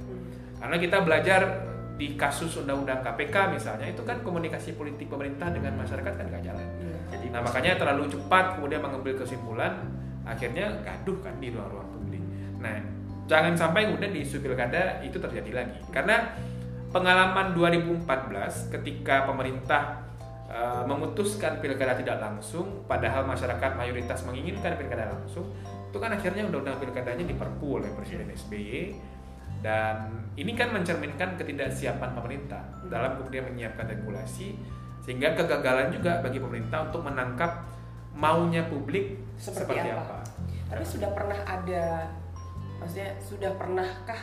Karena 0.60 0.76
kita 0.76 1.08
belajar 1.08 1.42
di 1.96 2.20
kasus 2.20 2.60
undang-undang 2.60 3.00
KPK 3.00 3.56
misalnya 3.56 3.88
itu 3.88 4.04
kan 4.04 4.20
komunikasi 4.20 4.76
politik 4.76 5.08
pemerintah 5.08 5.52
dengan 5.56 5.80
masyarakat 5.80 6.14
kan 6.16 6.26
nggak 6.28 6.44
jalan. 6.44 6.68
Ya. 6.84 6.96
Jadi 7.16 7.26
nah 7.32 7.40
makanya 7.44 7.80
terlalu 7.80 8.12
cepat 8.12 8.60
kemudian 8.60 8.84
mengambil 8.84 9.20
kesimpulan 9.20 9.84
akhirnya 10.28 10.80
gaduh 10.84 11.20
kan 11.20 11.36
di 11.44 11.52
ruang-ruang 11.52 11.90
publik. 11.96 12.24
Nah 12.60 12.76
jangan 13.28 13.56
sampai 13.56 13.92
kemudian 13.92 14.16
di 14.16 14.24
isu 14.24 14.40
pilkada 14.40 15.04
itu 15.04 15.20
terjadi 15.20 15.64
lagi 15.64 15.80
karena 15.92 16.40
pengalaman 16.90 17.54
2014 17.54 18.74
ketika 18.74 19.28
pemerintah 19.28 20.09
uh, 20.50 20.84
memutuskan 20.84 21.62
pilkada 21.62 21.96
tidak 21.96 22.18
langsung 22.20 22.84
padahal 22.90 23.24
masyarakat 23.24 23.78
mayoritas 23.78 24.26
menginginkan 24.26 24.76
pilkada 24.76 25.14
langsung 25.14 25.54
itu 25.90 25.98
kan 25.98 26.14
akhirnya 26.14 26.46
undang-undang 26.50 26.78
pilkadanya 26.82 27.26
diperpu 27.26 27.82
oleh 27.82 27.90
Presiden 27.94 28.30
SBY 28.34 28.94
dan 29.60 30.10
ini 30.40 30.56
kan 30.56 30.72
mencerminkan 30.72 31.36
ketidaksiapan 31.36 32.16
pemerintah 32.16 32.64
dalam 32.88 33.20
kemudian 33.20 33.50
menyiapkan 33.50 33.90
regulasi 33.92 34.56
sehingga 35.04 35.36
kegagalan 35.36 35.90
juga 35.90 36.22
bagi 36.22 36.38
pemerintah 36.38 36.92
untuk 36.92 37.02
menangkap 37.04 37.66
maunya 38.14 38.68
publik 38.68 39.18
seperti, 39.40 39.74
seperti 39.74 39.90
apa. 39.92 40.04
apa. 40.06 40.18
Tapi 40.70 40.84
sudah 40.86 41.10
pernah 41.16 41.40
ada 41.44 41.84
maksudnya 42.80 43.10
sudah 43.20 43.52
pernahkah 43.60 44.22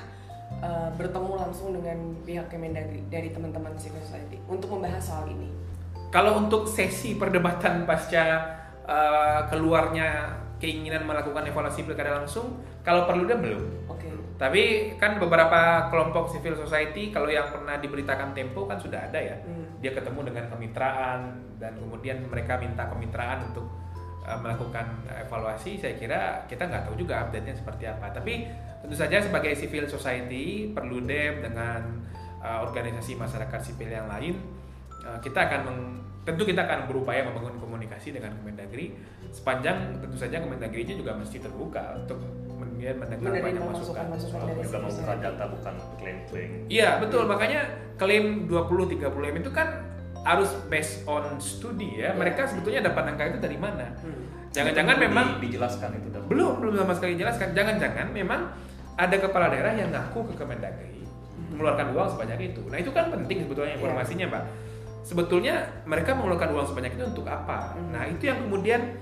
uh, 0.62 0.88
bertemu 0.96 1.32
langsung 1.36 1.74
dengan 1.76 1.98
pihak 2.24 2.46
Kemendagri 2.48 3.04
dari 3.12 3.28
teman-teman 3.34 3.74
civil 3.76 4.00
society 4.00 4.40
untuk 4.48 4.72
membahas 4.72 5.02
soal 5.02 5.28
ini? 5.28 5.65
Kalau 6.10 6.38
untuk 6.40 6.70
sesi 6.70 7.18
perdebatan 7.18 7.84
pasca 7.84 8.24
uh, 8.86 9.40
keluarnya 9.50 10.32
keinginan 10.56 11.04
melakukan 11.04 11.44
evaluasi 11.44 11.84
pilkada 11.84 12.22
langsung, 12.22 12.62
kalau 12.86 13.04
perlu 13.04 13.28
dia 13.28 13.36
belum. 13.36 13.86
Tapi 14.36 14.92
kan 15.00 15.16
beberapa 15.16 15.88
kelompok 15.88 16.28
civil 16.28 16.60
society 16.60 17.08
kalau 17.08 17.32
yang 17.32 17.48
pernah 17.48 17.80
diberitakan 17.80 18.36
Tempo 18.36 18.68
kan 18.68 18.76
sudah 18.76 19.08
ada 19.08 19.16
ya. 19.16 19.36
Hmm. 19.40 19.80
Dia 19.80 19.96
ketemu 19.96 20.28
dengan 20.28 20.44
kemitraan 20.52 21.20
dan 21.56 21.72
kemudian 21.80 22.20
mereka 22.28 22.60
minta 22.60 22.84
kemitraan 22.84 23.48
untuk 23.48 23.64
uh, 24.28 24.36
melakukan 24.36 25.08
evaluasi. 25.24 25.80
Saya 25.80 25.96
kira 25.96 26.44
kita 26.44 26.68
nggak 26.68 26.84
tahu 26.84 27.00
juga 27.00 27.24
update-nya 27.24 27.56
seperti 27.56 27.88
apa. 27.88 28.12
Tapi 28.12 28.44
tentu 28.84 28.92
saja 28.92 29.24
sebagai 29.24 29.56
civil 29.56 29.88
society 29.88 30.68
perlu 30.68 31.00
dem 31.00 31.40
dengan 31.40 32.04
uh, 32.44 32.60
organisasi 32.60 33.16
masyarakat 33.16 33.60
sipil 33.64 33.88
yang 33.88 34.04
lain 34.04 34.36
kita 35.22 35.38
akan 35.48 35.60
meng, 35.66 35.78
tentu 36.26 36.42
kita 36.42 36.66
akan 36.66 36.90
berupaya 36.90 37.22
membangun 37.22 37.56
komunikasi 37.62 38.14
dengan 38.14 38.34
Kemendagri 38.42 38.96
sepanjang 39.30 40.00
tentu 40.02 40.16
saja 40.18 40.42
Kemendagri 40.42 40.82
juga 40.86 41.14
mesti 41.14 41.38
terbuka 41.38 41.98
untuk 42.02 42.18
mendengar 42.56 42.96
banyak 43.42 43.62
masukan. 43.62 44.04
masukan 44.08 44.40
dari 44.46 44.60
juga 44.64 44.78
membuka 44.84 45.14
data 45.18 45.44
bukan 45.52 45.74
klaim-klaim. 46.00 46.50
Iya 46.68 46.88
betul 47.02 47.22
makanya 47.28 47.60
klaim 48.00 48.48
20 48.48 49.00
30 49.00 49.06
m 49.06 49.36
itu 49.42 49.52
kan 49.52 49.68
harus 50.26 50.50
based 50.66 51.06
on 51.06 51.38
studi 51.38 52.02
ya. 52.02 52.10
Mereka 52.16 52.50
sebetulnya 52.50 52.90
dapat 52.90 53.14
angka 53.14 53.22
itu 53.30 53.38
dari 53.38 53.58
mana? 53.58 53.94
Hmm. 54.02 54.50
Jangan-jangan 54.50 54.96
memang 54.98 55.26
di, 55.38 55.52
dijelaskan 55.52 56.00
itu 56.00 56.08
dapat. 56.10 56.26
belum 56.32 56.52
belum 56.64 56.74
sama 56.82 56.92
sekali 56.96 57.12
dijelaskan. 57.14 57.48
Jangan-jangan 57.54 58.06
memang 58.10 58.40
ada 58.96 59.16
kepala 59.20 59.52
daerah 59.52 59.76
yang 59.76 59.92
ngaku 59.92 60.32
ke 60.32 60.34
Kemendagri 60.40 61.04
hmm. 61.04 61.54
mengeluarkan 61.54 61.86
uang 61.94 62.08
sebanyak 62.16 62.38
itu. 62.54 62.62
Nah 62.66 62.78
itu 62.80 62.90
kan 62.90 63.12
penting 63.12 63.46
sebetulnya 63.46 63.76
iya. 63.76 63.78
informasinya, 63.78 64.26
yeah. 64.26 64.34
Pak. 64.34 64.44
Sebetulnya 65.06 65.86
mereka 65.86 66.18
mengeluarkan 66.18 66.50
uang 66.50 66.66
sebanyak 66.74 66.98
itu 66.98 67.06
untuk 67.06 67.30
apa? 67.30 67.78
Hmm. 67.78 67.94
Nah 67.94 68.10
itu 68.10 68.26
yang 68.26 68.42
kemudian 68.42 68.98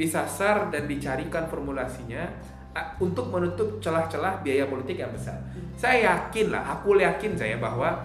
disasar 0.00 0.72
dan 0.72 0.88
dicarikan 0.88 1.44
formulasinya 1.44 2.24
untuk 3.04 3.28
menutup 3.28 3.76
celah-celah 3.84 4.40
biaya 4.40 4.64
politik 4.64 4.96
yang 4.96 5.12
besar. 5.12 5.36
Saya 5.76 6.08
yakin 6.08 6.56
lah, 6.56 6.72
aku 6.72 6.96
yakin 6.96 7.36
saya 7.36 7.60
bahwa 7.60 8.00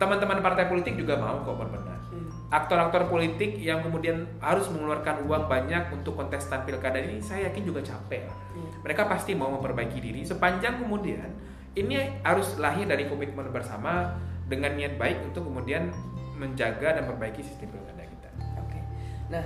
teman-teman 0.00 0.40
partai 0.40 0.64
politik 0.64 0.96
juga 0.96 1.20
mau 1.20 1.44
kok 1.44 1.60
berbenah. 1.60 2.00
Aktor-aktor 2.48 3.12
politik 3.12 3.60
yang 3.60 3.84
kemudian 3.84 4.24
harus 4.40 4.72
mengeluarkan 4.72 5.28
uang 5.28 5.52
banyak 5.52 5.92
untuk 5.92 6.16
kontestan 6.16 6.64
pilkada 6.64 6.96
ini, 6.96 7.20
saya 7.20 7.52
yakin 7.52 7.68
juga 7.68 7.84
capek 7.84 8.24
lah. 8.24 8.38
Mereka 8.80 9.04
pasti 9.04 9.36
mau 9.36 9.52
memperbaiki 9.52 10.00
diri 10.00 10.24
sepanjang 10.24 10.80
kemudian 10.80 11.28
ini 11.76 12.24
harus 12.24 12.56
lahir 12.56 12.88
dari 12.88 13.04
komitmen 13.04 13.52
bersama 13.52 14.16
dengan 14.48 14.72
niat 14.72 14.96
baik 14.96 15.28
untuk 15.28 15.44
kemudian 15.44 15.92
menjaga 16.38 16.96
dan 16.96 17.02
memperbaiki 17.04 17.42
sistem 17.42 17.74
pilkada 17.74 18.06
kita. 18.06 18.30
Oke. 18.62 18.80
Nah, 19.28 19.44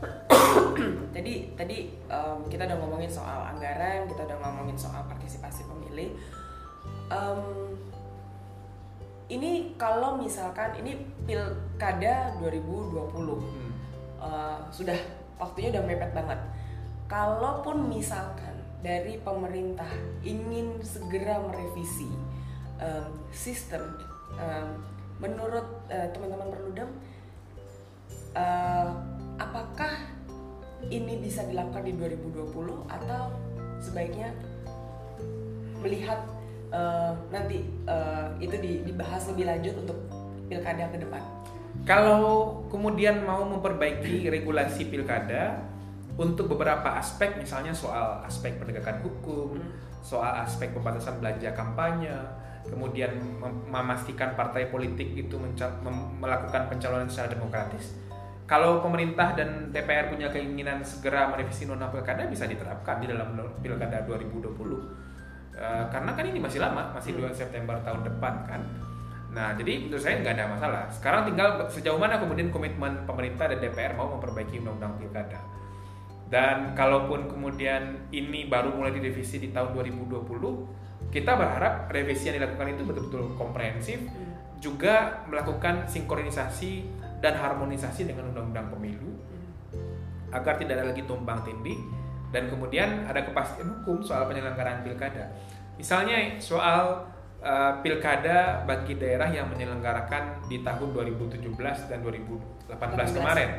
tadi 1.14 1.52
tadi 1.52 1.92
um, 2.08 2.48
kita 2.48 2.64
udah 2.64 2.78
ngomongin 2.80 3.12
soal 3.12 3.44
anggaran, 3.44 4.08
kita 4.08 4.24
udah 4.24 4.36
ngomongin 4.40 4.76
soal 4.76 5.04
partisipasi 5.04 5.68
pemilih. 5.68 6.16
Um, 7.12 7.76
ini 9.26 9.74
kalau 9.74 10.18
misalkan 10.18 10.78
ini 10.78 11.02
pilkada 11.26 12.34
2020 12.38 13.10
hmm. 13.10 13.70
uh, 14.22 14.58
sudah 14.70 14.94
waktunya 15.36 15.74
udah 15.76 15.84
mepet 15.84 16.10
banget. 16.14 16.40
Kalaupun 17.06 17.86
misalkan 17.86 18.54
dari 18.82 19.18
pemerintah 19.22 19.88
ingin 20.26 20.78
segera 20.82 21.42
merevisi 21.42 22.10
um, 22.78 23.10
sistem, 23.30 23.82
um, 24.38 24.68
menurut 25.20 25.66
uh, 25.88 26.08
teman-teman 26.12 26.48
perludem, 26.52 26.88
uh, 28.36 28.88
apakah 29.40 29.92
ini 30.92 31.18
bisa 31.24 31.42
dilakukan 31.48 31.82
di 31.82 31.92
2020 31.96 32.52
atau 32.86 33.22
sebaiknya 33.80 34.32
melihat 35.80 36.20
uh, 36.72 37.16
nanti 37.32 37.64
uh, 37.88 38.32
itu 38.40 38.56
dibahas 38.84 39.28
lebih 39.32 39.48
lanjut 39.48 39.74
untuk 39.80 39.98
pilkada 40.48 40.88
ke 40.92 40.98
depan? 41.00 41.22
Kalau 41.84 42.64
kemudian 42.72 43.20
mau 43.22 43.44
memperbaiki 43.44 44.32
regulasi 44.32 44.88
pilkada 44.88 45.60
untuk 46.16 46.48
beberapa 46.48 46.96
aspek, 46.96 47.36
misalnya 47.36 47.76
soal 47.76 48.24
aspek 48.24 48.56
penegakan 48.56 49.04
hukum, 49.04 49.60
hmm. 49.60 50.00
soal 50.00 50.40
aspek 50.40 50.72
pembatasan 50.72 51.20
belanja 51.20 51.52
kampanye, 51.52 52.16
kemudian 52.68 53.16
memastikan 53.70 54.34
partai 54.34 54.68
politik 54.70 55.14
itu 55.14 55.36
melakukan 56.20 56.68
pencalonan 56.70 57.08
secara 57.10 57.34
demokratis, 57.34 57.96
kalau 58.46 58.78
pemerintah 58.78 59.34
dan 59.34 59.74
DPR 59.74 60.06
punya 60.06 60.30
keinginan 60.30 60.78
segera 60.86 61.26
merevisi 61.34 61.66
undang 61.66 61.90
pilkada 61.90 62.30
bisa 62.30 62.46
diterapkan 62.46 63.02
di 63.02 63.10
dalam 63.10 63.34
pilkada 63.58 64.06
2020 64.06 64.54
uh, 64.54 64.78
eh, 65.58 65.84
karena 65.90 66.10
kan 66.14 66.24
ini 66.30 66.38
masih 66.38 66.62
lama 66.62 66.94
masih 66.94 67.18
2 67.18 67.26
hmm. 67.26 67.34
September 67.34 67.74
tahun 67.82 68.06
depan 68.06 68.34
kan? 68.46 68.62
Nah 69.34 69.58
jadi 69.58 69.90
menurut 69.90 69.98
saya 69.98 70.22
nggak 70.22 70.34
ada 70.38 70.46
masalah. 70.46 70.82
Sekarang 70.94 71.26
tinggal 71.26 71.66
sejauh 71.66 71.98
mana 71.98 72.22
kemudian 72.22 72.54
komitmen 72.54 73.02
pemerintah 73.02 73.50
dan 73.50 73.58
DPR 73.58 73.98
mau 73.98 74.14
memperbaiki 74.14 74.62
undang-undang 74.62 74.94
pilkada. 74.94 75.42
Dan 76.30 76.78
kalaupun 76.78 77.26
kemudian 77.26 78.10
ini 78.14 78.46
baru 78.46 78.74
mulai 78.78 78.94
direvisi 78.94 79.42
di 79.42 79.50
tahun 79.50 79.74
2020 79.74 80.85
kita 81.16 81.32
berharap 81.32 81.88
revisi 81.88 82.28
yang 82.28 82.36
dilakukan 82.36 82.76
itu 82.76 82.84
betul-betul 82.84 83.32
komprehensif 83.40 84.04
hmm. 84.04 84.60
juga 84.60 85.24
melakukan 85.24 85.88
sinkronisasi 85.88 86.84
dan 87.24 87.40
harmonisasi 87.40 88.04
dengan 88.04 88.28
undang-undang 88.36 88.68
pemilu 88.68 89.16
agar 90.28 90.60
tidak 90.60 90.76
ada 90.76 90.92
lagi 90.92 91.08
tumpang 91.08 91.40
tindih 91.40 91.80
dan 92.28 92.52
kemudian 92.52 93.08
ada 93.08 93.24
kepastian 93.24 93.80
hukum 93.80 94.04
soal 94.04 94.28
penyelenggaraan 94.28 94.84
pilkada. 94.84 95.32
Misalnya 95.80 96.36
soal 96.36 97.08
uh, 97.40 97.80
pilkada 97.80 98.68
bagi 98.68 99.00
daerah 99.00 99.32
yang 99.32 99.48
menyelenggarakan 99.48 100.44
di 100.44 100.60
tahun 100.60 100.92
2017 101.16 101.48
dan 101.88 102.04
2018 102.04 102.76
18. 102.76 103.16
kemarin. 103.16 103.50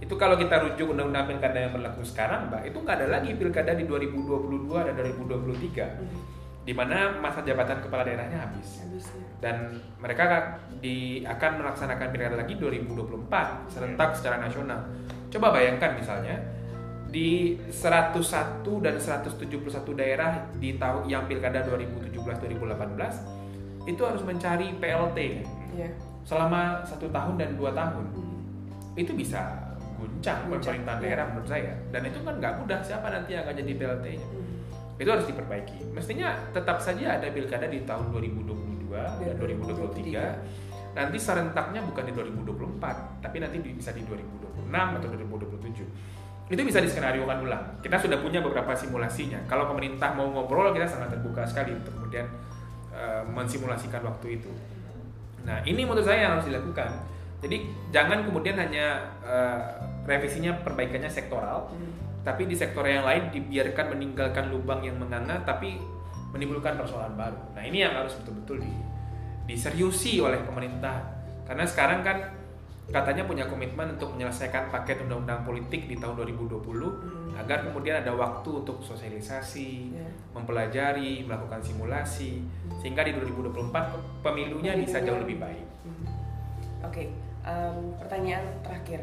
Itu 0.00 0.16
kalau 0.16 0.40
kita 0.40 0.56
rujuk 0.64 0.96
undang-undang 0.96 1.28
pilkada 1.28 1.68
yang 1.68 1.72
berlaku 1.76 2.00
sekarang, 2.00 2.48
Mbak, 2.48 2.72
itu 2.72 2.78
nggak 2.80 2.96
ada 2.96 3.08
lagi 3.20 3.30
pilkada 3.36 3.76
di 3.76 3.84
2022 3.84 4.88
dan 4.88 4.94
2023 4.96 6.33
di 6.64 6.72
mana 6.72 7.20
masa 7.20 7.44
jabatan 7.44 7.84
kepala 7.84 8.08
daerahnya 8.08 8.48
habis. 8.48 8.80
habis 8.80 9.04
ya. 9.12 9.24
Dan 9.44 9.56
mereka 10.00 10.56
di, 10.80 11.20
akan 11.20 11.60
melaksanakan 11.60 12.08
pilkada 12.08 12.36
lagi 12.40 12.56
2024 12.56 13.68
serentak 13.68 14.16
secara 14.16 14.40
nasional. 14.40 14.80
Coba 15.28 15.52
bayangkan 15.52 15.92
misalnya 15.92 16.40
di 17.12 17.60
101 17.68 18.64
dan 18.80 18.96
171 18.96 20.00
daerah 20.00 20.48
di 20.56 20.80
tahun 20.80 21.04
yang 21.06 21.28
pilkada 21.28 21.62
2017 21.68 22.16
2018 22.16 23.84
itu 23.84 24.00
harus 24.00 24.24
mencari 24.24 24.72
PLT 24.80 25.18
ya. 25.76 25.88
selama 26.24 26.80
satu 26.88 27.12
tahun 27.12 27.36
dan 27.36 27.60
dua 27.60 27.76
tahun. 27.76 28.08
Hmm. 28.16 28.96
Itu 28.96 29.12
bisa 29.12 29.68
guncang, 30.00 30.48
pemerintahan 30.48 30.98
ya. 30.98 31.04
daerah 31.04 31.24
menurut 31.28 31.44
saya. 31.44 31.76
Dan 31.92 32.08
itu 32.08 32.24
kan 32.24 32.40
nggak 32.40 32.64
mudah 32.64 32.80
siapa 32.80 33.12
nanti 33.12 33.36
yang 33.36 33.44
akan 33.44 33.54
jadi 33.60 33.72
PLT-nya. 33.76 34.24
Hmm 34.24 34.43
itu 34.94 35.08
harus 35.10 35.26
diperbaiki. 35.26 35.90
Mestinya 35.90 36.38
tetap 36.54 36.78
saja 36.78 37.18
ada 37.18 37.26
pilkada 37.34 37.66
di 37.66 37.82
tahun 37.82 38.14
2022 38.14 38.94
dan 39.26 39.34
2023. 39.42 40.94
Nanti 40.94 41.18
serentaknya 41.18 41.82
bukan 41.82 42.06
di 42.06 42.12
2024, 42.14 43.18
tapi 43.18 43.42
nanti 43.42 43.58
bisa 43.58 43.90
di 43.90 44.06
2026 44.06 44.70
atau 44.70 45.08
2027. 45.10 46.54
Itu 46.54 46.62
bisa 46.62 46.78
diskenariokan 46.78 47.42
ulang. 47.42 47.64
Kita 47.82 47.98
sudah 47.98 48.22
punya 48.22 48.38
beberapa 48.38 48.70
simulasinya. 48.78 49.42
Kalau 49.50 49.66
pemerintah 49.66 50.14
mau 50.14 50.30
ngobrol, 50.30 50.70
kita 50.70 50.86
sangat 50.86 51.18
terbuka 51.18 51.42
sekali 51.42 51.74
untuk 51.74 51.90
kemudian 51.98 52.30
uh, 52.94 53.26
mensimulasikan 53.26 54.06
waktu 54.06 54.38
itu. 54.38 54.52
Nah, 55.42 55.58
ini 55.66 55.82
menurut 55.82 56.06
saya 56.06 56.30
yang 56.30 56.32
harus 56.38 56.46
dilakukan. 56.46 56.94
Jadi 57.42 57.66
jangan 57.90 58.22
kemudian 58.22 58.54
hanya 58.54 59.02
uh, 59.26 59.60
revisinya 60.06 60.54
perbaikannya 60.62 61.10
sektoral, 61.10 61.74
hmm 61.74 62.03
tapi 62.24 62.48
di 62.48 62.56
sektor 62.56 62.82
yang 62.88 63.04
lain 63.04 63.28
dibiarkan 63.28 63.92
meninggalkan 63.92 64.48
lubang 64.48 64.80
yang 64.80 64.96
menganga 64.96 65.44
tapi 65.44 65.76
menimbulkan 66.32 66.74
persoalan 66.80 67.14
baru. 67.14 67.38
Nah 67.54 67.62
ini 67.62 67.84
yang 67.84 67.94
harus 67.94 68.16
betul-betul 68.18 68.64
di, 68.64 68.72
diseriusi 69.46 70.18
oleh 70.18 70.40
pemerintah 70.42 71.04
karena 71.44 71.68
sekarang 71.68 72.00
kan 72.00 72.18
katanya 72.88 73.24
punya 73.24 73.48
komitmen 73.48 73.96
untuk 73.96 74.12
menyelesaikan 74.12 74.68
paket 74.68 75.00
undang-undang 75.04 75.40
politik 75.44 75.88
di 75.88 75.96
tahun 75.96 76.20
2020 76.20 76.60
hmm. 76.60 77.40
agar 77.40 77.64
kemudian 77.64 78.04
ada 78.04 78.12
waktu 78.12 78.50
untuk 78.60 78.84
sosialisasi, 78.84 79.96
yeah. 79.96 80.12
mempelajari, 80.36 81.24
melakukan 81.24 81.64
simulasi 81.64 82.44
hmm. 82.44 82.80
sehingga 82.84 83.04
di 83.08 83.16
2024 83.16 84.20
pemilunya 84.20 84.76
hmm. 84.76 84.80
bisa 84.84 85.00
jauh 85.00 85.20
lebih 85.20 85.40
baik. 85.40 85.64
Hmm. 85.84 86.04
Oke, 86.84 86.92
okay. 86.92 87.06
um, 87.44 87.96
pertanyaan 87.96 88.44
terakhir. 88.60 89.00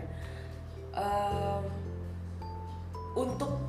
Um, 0.93 1.80
untuk 3.17 3.59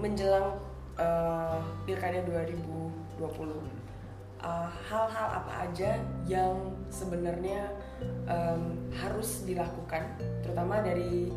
menjelang 0.00 0.56
uh, 0.98 1.60
pilkada 1.84 2.24
2020 2.26 3.20
uh, 4.42 4.68
hal-hal 4.88 5.28
apa 5.44 5.52
aja 5.68 6.00
yang 6.26 6.56
sebenarnya 6.88 7.70
um, 8.26 8.76
harus 8.96 9.44
dilakukan 9.44 10.16
terutama 10.40 10.80
dari 10.80 11.30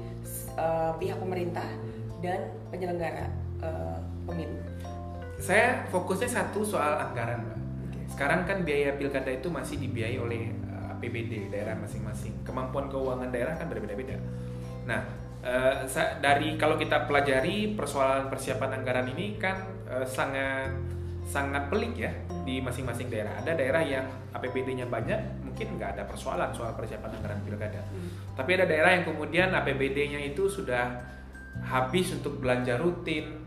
uh, 0.56 0.96
pihak 0.98 1.20
pemerintah 1.20 1.68
dan 2.24 2.52
penyelenggara 2.72 3.28
uh, 3.60 4.00
pemilu. 4.24 4.56
Saya 5.44 5.84
fokusnya 5.92 6.32
satu 6.32 6.64
soal 6.64 7.04
anggaran, 7.04 7.44
Mbak. 7.44 7.60
Sekarang 8.16 8.48
kan 8.48 8.64
biaya 8.64 8.96
pilkada 8.96 9.28
itu 9.28 9.52
masih 9.52 9.76
dibiayai 9.76 10.16
oleh 10.22 10.56
uh, 10.72 10.96
APBD 10.96 11.52
daerah 11.52 11.76
masing-masing. 11.76 12.32
Kemampuan 12.48 12.88
keuangan 12.88 13.28
daerah 13.28 13.60
kan 13.60 13.68
berbeda-beda. 13.68 14.16
Nah, 14.88 15.04
Uh, 15.44 15.84
dari 16.24 16.56
kalau 16.56 16.80
kita 16.80 17.04
pelajari 17.04 17.76
persoalan 17.76 18.32
persiapan 18.32 18.80
anggaran 18.80 19.12
ini 19.12 19.36
kan 19.36 19.60
uh, 19.92 20.08
sangat 20.08 20.72
sangat 21.28 21.68
pelik 21.68 22.00
ya 22.00 22.12
di 22.48 22.64
masing-masing 22.64 23.12
daerah. 23.12 23.36
Ada 23.44 23.56
daerah 23.56 23.84
yang 23.84 24.08
APBD-nya 24.32 24.88
banyak, 24.88 25.44
mungkin 25.44 25.80
nggak 25.80 26.00
ada 26.00 26.04
persoalan 26.08 26.52
soal 26.56 26.76
persiapan 26.76 27.20
anggaran 27.20 27.40
pilkada. 27.44 27.80
Hmm. 27.80 28.10
Tapi 28.40 28.50
ada 28.56 28.66
daerah 28.68 28.92
yang 28.96 29.04
kemudian 29.08 29.52
APBD-nya 29.52 30.20
itu 30.24 30.48
sudah 30.48 31.00
habis 31.64 32.12
untuk 32.16 32.40
belanja 32.40 32.76
rutin 32.80 33.44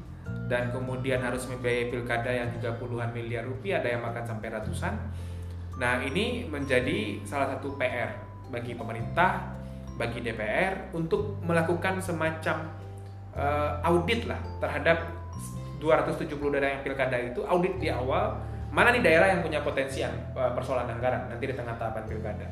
dan 0.46 0.70
kemudian 0.70 1.18
harus 1.20 1.44
membiayai 1.50 1.90
pilkada 1.90 2.30
yang 2.30 2.48
juga 2.54 2.74
puluhan 2.78 3.10
miliar 3.10 3.42
rupiah, 3.44 3.82
ada 3.82 3.88
yang 3.92 4.02
makan 4.02 4.24
sampai 4.24 4.48
ratusan. 4.52 4.94
Nah 5.76 6.00
ini 6.00 6.48
menjadi 6.48 7.20
salah 7.26 7.56
satu 7.56 7.76
PR 7.76 8.14
bagi 8.48 8.78
pemerintah 8.78 9.52
bagi 9.96 10.20
DPR 10.20 10.92
untuk 10.92 11.40
melakukan 11.40 11.98
semacam 12.04 12.68
uh, 13.32 13.80
audit 13.84 14.28
lah 14.28 14.40
terhadap 14.60 15.08
270 15.80 16.36
daerah 16.56 16.70
yang 16.76 16.82
pilkada 16.84 17.16
itu 17.20 17.40
audit 17.44 17.76
di 17.76 17.88
awal 17.92 18.36
mana 18.72 18.92
nih 18.92 19.00
daerah 19.04 19.32
yang 19.32 19.40
punya 19.40 19.64
potensi 19.64 20.04
yang 20.04 20.12
uh, 20.36 20.52
persoalan 20.52 20.88
anggaran 20.88 21.32
nanti 21.32 21.44
di 21.48 21.54
tengah 21.56 21.76
tahapan 21.80 22.04
pilkada. 22.04 22.48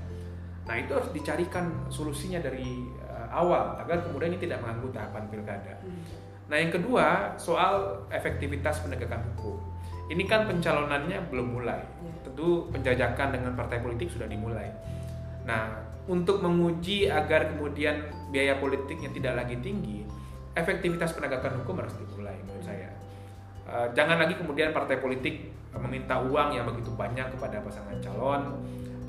Nah 0.64 0.74
itu 0.80 0.96
harus 0.96 1.12
dicarikan 1.12 1.68
solusinya 1.92 2.40
dari 2.40 2.88
uh, 3.04 3.28
awal 3.28 3.76
agar 3.76 4.00
kemudian 4.08 4.32
ini 4.32 4.40
tidak 4.40 4.64
mengganggu 4.64 4.88
tahapan 4.96 5.24
pilkada. 5.28 5.74
Nah 6.48 6.56
yang 6.56 6.72
kedua 6.72 7.36
soal 7.36 8.04
efektivitas 8.08 8.80
penegakan 8.84 9.20
hukum. 9.36 9.60
Ini 10.04 10.24
kan 10.28 10.44
pencalonannya 10.48 11.32
belum 11.32 11.60
mulai. 11.60 11.80
Ya. 11.80 12.12
Tentu 12.28 12.68
penjajakan 12.72 13.28
dengan 13.32 13.52
partai 13.56 13.80
politik 13.80 14.12
sudah 14.12 14.28
dimulai. 14.28 14.68
Nah 15.44 15.93
untuk 16.04 16.44
menguji 16.44 17.08
agar 17.08 17.54
kemudian 17.54 18.12
biaya 18.28 18.60
politiknya 18.60 19.08
tidak 19.14 19.44
lagi 19.44 19.56
tinggi, 19.64 20.04
efektivitas 20.52 21.16
penegakan 21.16 21.64
hukum 21.64 21.80
harus 21.80 21.96
dimulai 21.96 22.36
menurut 22.44 22.64
saya. 22.64 22.92
Eh, 23.64 23.86
jangan 23.96 24.20
lagi 24.20 24.36
kemudian 24.36 24.76
partai 24.76 25.00
politik 25.00 25.48
meminta 25.74 26.20
uang 26.20 26.54
yang 26.54 26.68
begitu 26.68 26.92
banyak 26.92 27.32
kepada 27.34 27.58
pasangan 27.64 27.96
calon, 27.98 28.42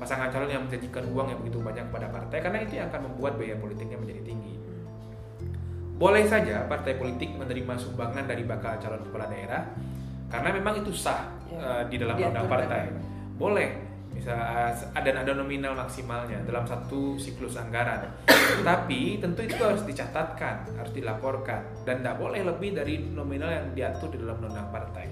pasangan 0.00 0.32
calon 0.32 0.48
yang 0.50 0.62
menjanjikan 0.64 1.04
uang 1.12 1.26
yang 1.30 1.38
begitu 1.44 1.60
banyak 1.60 1.84
kepada 1.92 2.06
partai, 2.10 2.38
karena 2.40 2.58
itu 2.64 2.80
yang 2.80 2.88
akan 2.90 3.12
membuat 3.12 3.38
biaya 3.38 3.56
politiknya 3.60 4.00
menjadi 4.00 4.22
tinggi. 4.24 4.54
Boleh 5.96 6.24
saja 6.28 6.64
partai 6.68 6.96
politik 7.00 7.32
menerima 7.36 7.74
sumbangan 7.80 8.24
dari 8.28 8.44
bakal 8.44 8.76
calon 8.80 9.00
kepala 9.04 9.28
daerah, 9.28 9.62
karena 10.32 10.50
memang 10.56 10.80
itu 10.80 10.92
sah 10.92 11.36
Ya. 11.46 11.62
eh, 11.62 11.82
di 11.94 11.96
dalam 12.02 12.18
Diatur 12.18 12.30
undang 12.34 12.46
partai. 12.50 12.90
Boleh, 13.38 13.68
bisa 14.16 14.32
ada 14.96 15.10
ada 15.12 15.32
nominal 15.36 15.76
maksimalnya 15.76 16.40
dalam 16.48 16.64
satu 16.64 17.20
siklus 17.20 17.60
anggaran. 17.60 18.08
Tapi 18.68 19.20
tentu 19.20 19.44
itu 19.44 19.60
harus 19.60 19.84
dicatatkan, 19.84 20.64
harus 20.74 20.92
dilaporkan 20.96 21.62
dan 21.84 22.00
tidak 22.00 22.16
boleh 22.16 22.42
lebih 22.42 22.74
dari 22.74 23.04
nominal 23.12 23.52
yang 23.52 23.66
diatur 23.76 24.10
di 24.10 24.18
dalam 24.18 24.40
undang 24.40 24.72
partai. 24.72 25.06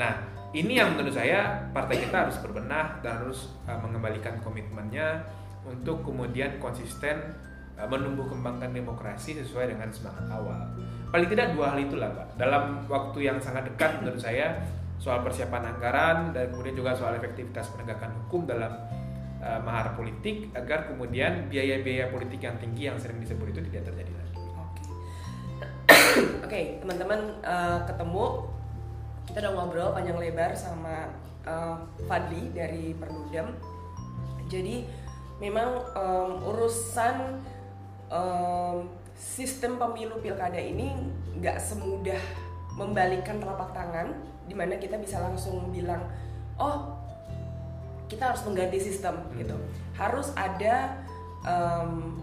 Nah, 0.00 0.12
ini 0.50 0.80
yang 0.80 0.96
menurut 0.96 1.14
saya 1.14 1.70
partai 1.70 2.02
kita 2.02 2.26
harus 2.26 2.40
berbenah 2.42 2.98
dan 3.04 3.22
harus 3.22 3.54
uh, 3.70 3.78
mengembalikan 3.78 4.40
komitmennya 4.42 5.22
untuk 5.62 6.02
kemudian 6.02 6.58
konsisten 6.58 7.36
uh, 7.78 7.86
menumbuh 7.86 8.26
kembangkan 8.26 8.74
demokrasi 8.74 9.38
sesuai 9.38 9.76
dengan 9.76 9.92
semangat 9.94 10.26
awal. 10.32 10.58
Paling 11.10 11.28
tidak 11.30 11.54
dua 11.54 11.74
hal 11.74 11.78
itulah, 11.82 12.10
Pak. 12.14 12.38
Dalam 12.38 12.86
waktu 12.86 13.18
yang 13.30 13.38
sangat 13.38 13.66
dekat 13.66 14.02
menurut 14.02 14.18
saya 14.18 14.58
soal 15.00 15.24
persiapan 15.24 15.74
anggaran 15.74 16.36
dan 16.36 16.52
kemudian 16.52 16.76
juga 16.76 16.92
soal 16.92 17.16
efektivitas 17.16 17.72
penegakan 17.72 18.12
hukum 18.20 18.44
dalam 18.44 18.68
uh, 19.40 19.60
mahar 19.64 19.96
politik 19.96 20.52
agar 20.52 20.92
kemudian 20.92 21.48
biaya-biaya 21.48 22.12
politik 22.12 22.44
yang 22.44 22.60
tinggi 22.60 22.92
yang 22.92 23.00
sering 23.00 23.16
disebut 23.16 23.56
itu 23.56 23.60
tidak 23.72 23.88
terjadi 23.88 24.12
lagi. 24.12 24.36
Oke, 24.60 24.84
Oke, 26.46 26.60
teman-teman 26.84 27.20
eh, 27.40 27.78
ketemu 27.88 28.24
kita 29.30 29.46
udah 29.46 29.52
ngobrol 29.56 29.90
panjang 29.96 30.18
lebar 30.20 30.52
sama 30.52 31.08
eh, 31.48 31.76
Fadli 32.04 32.52
dari 32.52 32.92
Perludem. 32.92 33.56
Jadi 34.50 34.82
memang 35.40 35.80
em, 35.94 36.30
urusan 36.42 37.38
em, 38.10 38.76
sistem 39.14 39.78
pemilu 39.80 40.20
pilkada 40.20 40.58
ini 40.60 40.90
nggak 41.38 41.56
semudah 41.62 42.18
membalikkan 42.74 43.38
telapak 43.38 43.70
tangan, 43.70 44.10
di 44.50 44.58
mana 44.58 44.74
kita 44.82 44.98
bisa 44.98 45.22
langsung 45.22 45.70
bilang, 45.70 46.02
oh 46.58 46.98
kita 48.10 48.34
harus 48.34 48.42
mengganti 48.42 48.82
sistem 48.82 49.22
gitu. 49.38 49.54
Harus 49.94 50.34
ada 50.34 50.98
em, 51.46 52.18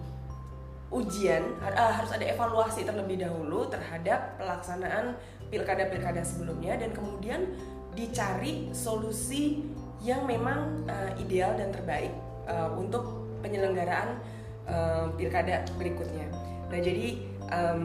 ujian 0.92 1.44
uh, 1.64 1.92
harus 1.96 2.12
ada 2.12 2.24
evaluasi 2.28 2.88
terlebih 2.88 3.20
dahulu 3.20 3.68
terhadap 3.68 4.40
pelaksanaan 4.40 5.20
pilkada-pilkada 5.48 6.24
sebelumnya 6.24 6.80
dan 6.80 6.92
kemudian 6.96 7.56
dicari 7.96 8.72
solusi 8.72 9.64
yang 10.04 10.28
memang 10.28 10.86
uh, 10.88 11.12
ideal 11.18 11.56
dan 11.56 11.72
terbaik 11.74 12.12
uh, 12.48 12.72
untuk 12.78 13.28
penyelenggaraan 13.44 14.20
uh, 14.68 15.12
pilkada 15.16 15.66
berikutnya. 15.76 16.28
Nah 16.68 16.80
jadi 16.80 17.08
um, 17.52 17.84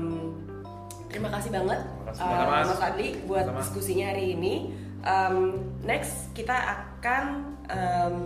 terima 1.13 1.31
kasih 1.31 1.51
banget 1.53 1.81
Terima 1.85 2.09
kasih 2.11 2.23
uh, 2.25 2.49
Mas. 2.49 2.67
Mas 2.73 2.83
Adli 2.83 3.09
buat 3.29 3.45
Sama. 3.47 3.59
diskusinya 3.61 4.07
hari 4.11 4.25
ini. 4.35 4.55
Um, 5.03 5.37
next 5.83 6.31
kita 6.31 6.55
akan 6.55 7.25
um, 7.67 8.17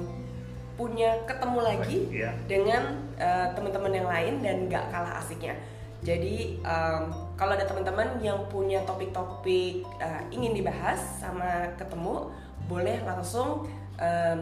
punya 0.76 1.24
ketemu 1.24 1.58
lagi 1.64 1.98
Iya. 2.12 2.30
dengan 2.44 3.00
uh, 3.16 3.48
teman-teman 3.56 3.92
yang 3.96 4.08
lain 4.08 4.34
dan 4.44 4.56
nggak 4.68 4.84
kalah 4.92 5.24
asiknya. 5.24 5.56
Jadi 6.04 6.60
um, 6.60 7.08
kalau 7.40 7.56
ada 7.56 7.64
teman-teman 7.64 8.20
yang 8.20 8.44
punya 8.52 8.84
topik-topik 8.84 9.88
uh, 9.98 10.22
ingin 10.28 10.52
dibahas 10.52 11.00
sama 11.16 11.72
ketemu, 11.80 12.28
boleh 12.68 13.00
langsung 13.08 13.64
um, 13.96 14.38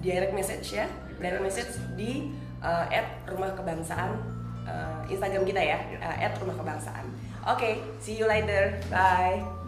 direct 0.00 0.32
message 0.32 0.80
ya, 0.80 0.88
direct 1.20 1.44
message 1.44 1.76
di 2.00 2.32
uh, 2.64 2.88
rumah 3.28 3.52
kebangsaan 3.52 4.16
uh, 4.64 5.04
Instagram 5.12 5.44
kita 5.44 5.60
ya, 5.60 5.78
uh, 6.00 6.32
rumah 6.40 6.56
kebangsaan. 6.56 7.04
Oke, 7.46 7.78
see 8.00 8.16
you 8.16 8.28
later, 8.28 8.80
bye. 8.90 9.59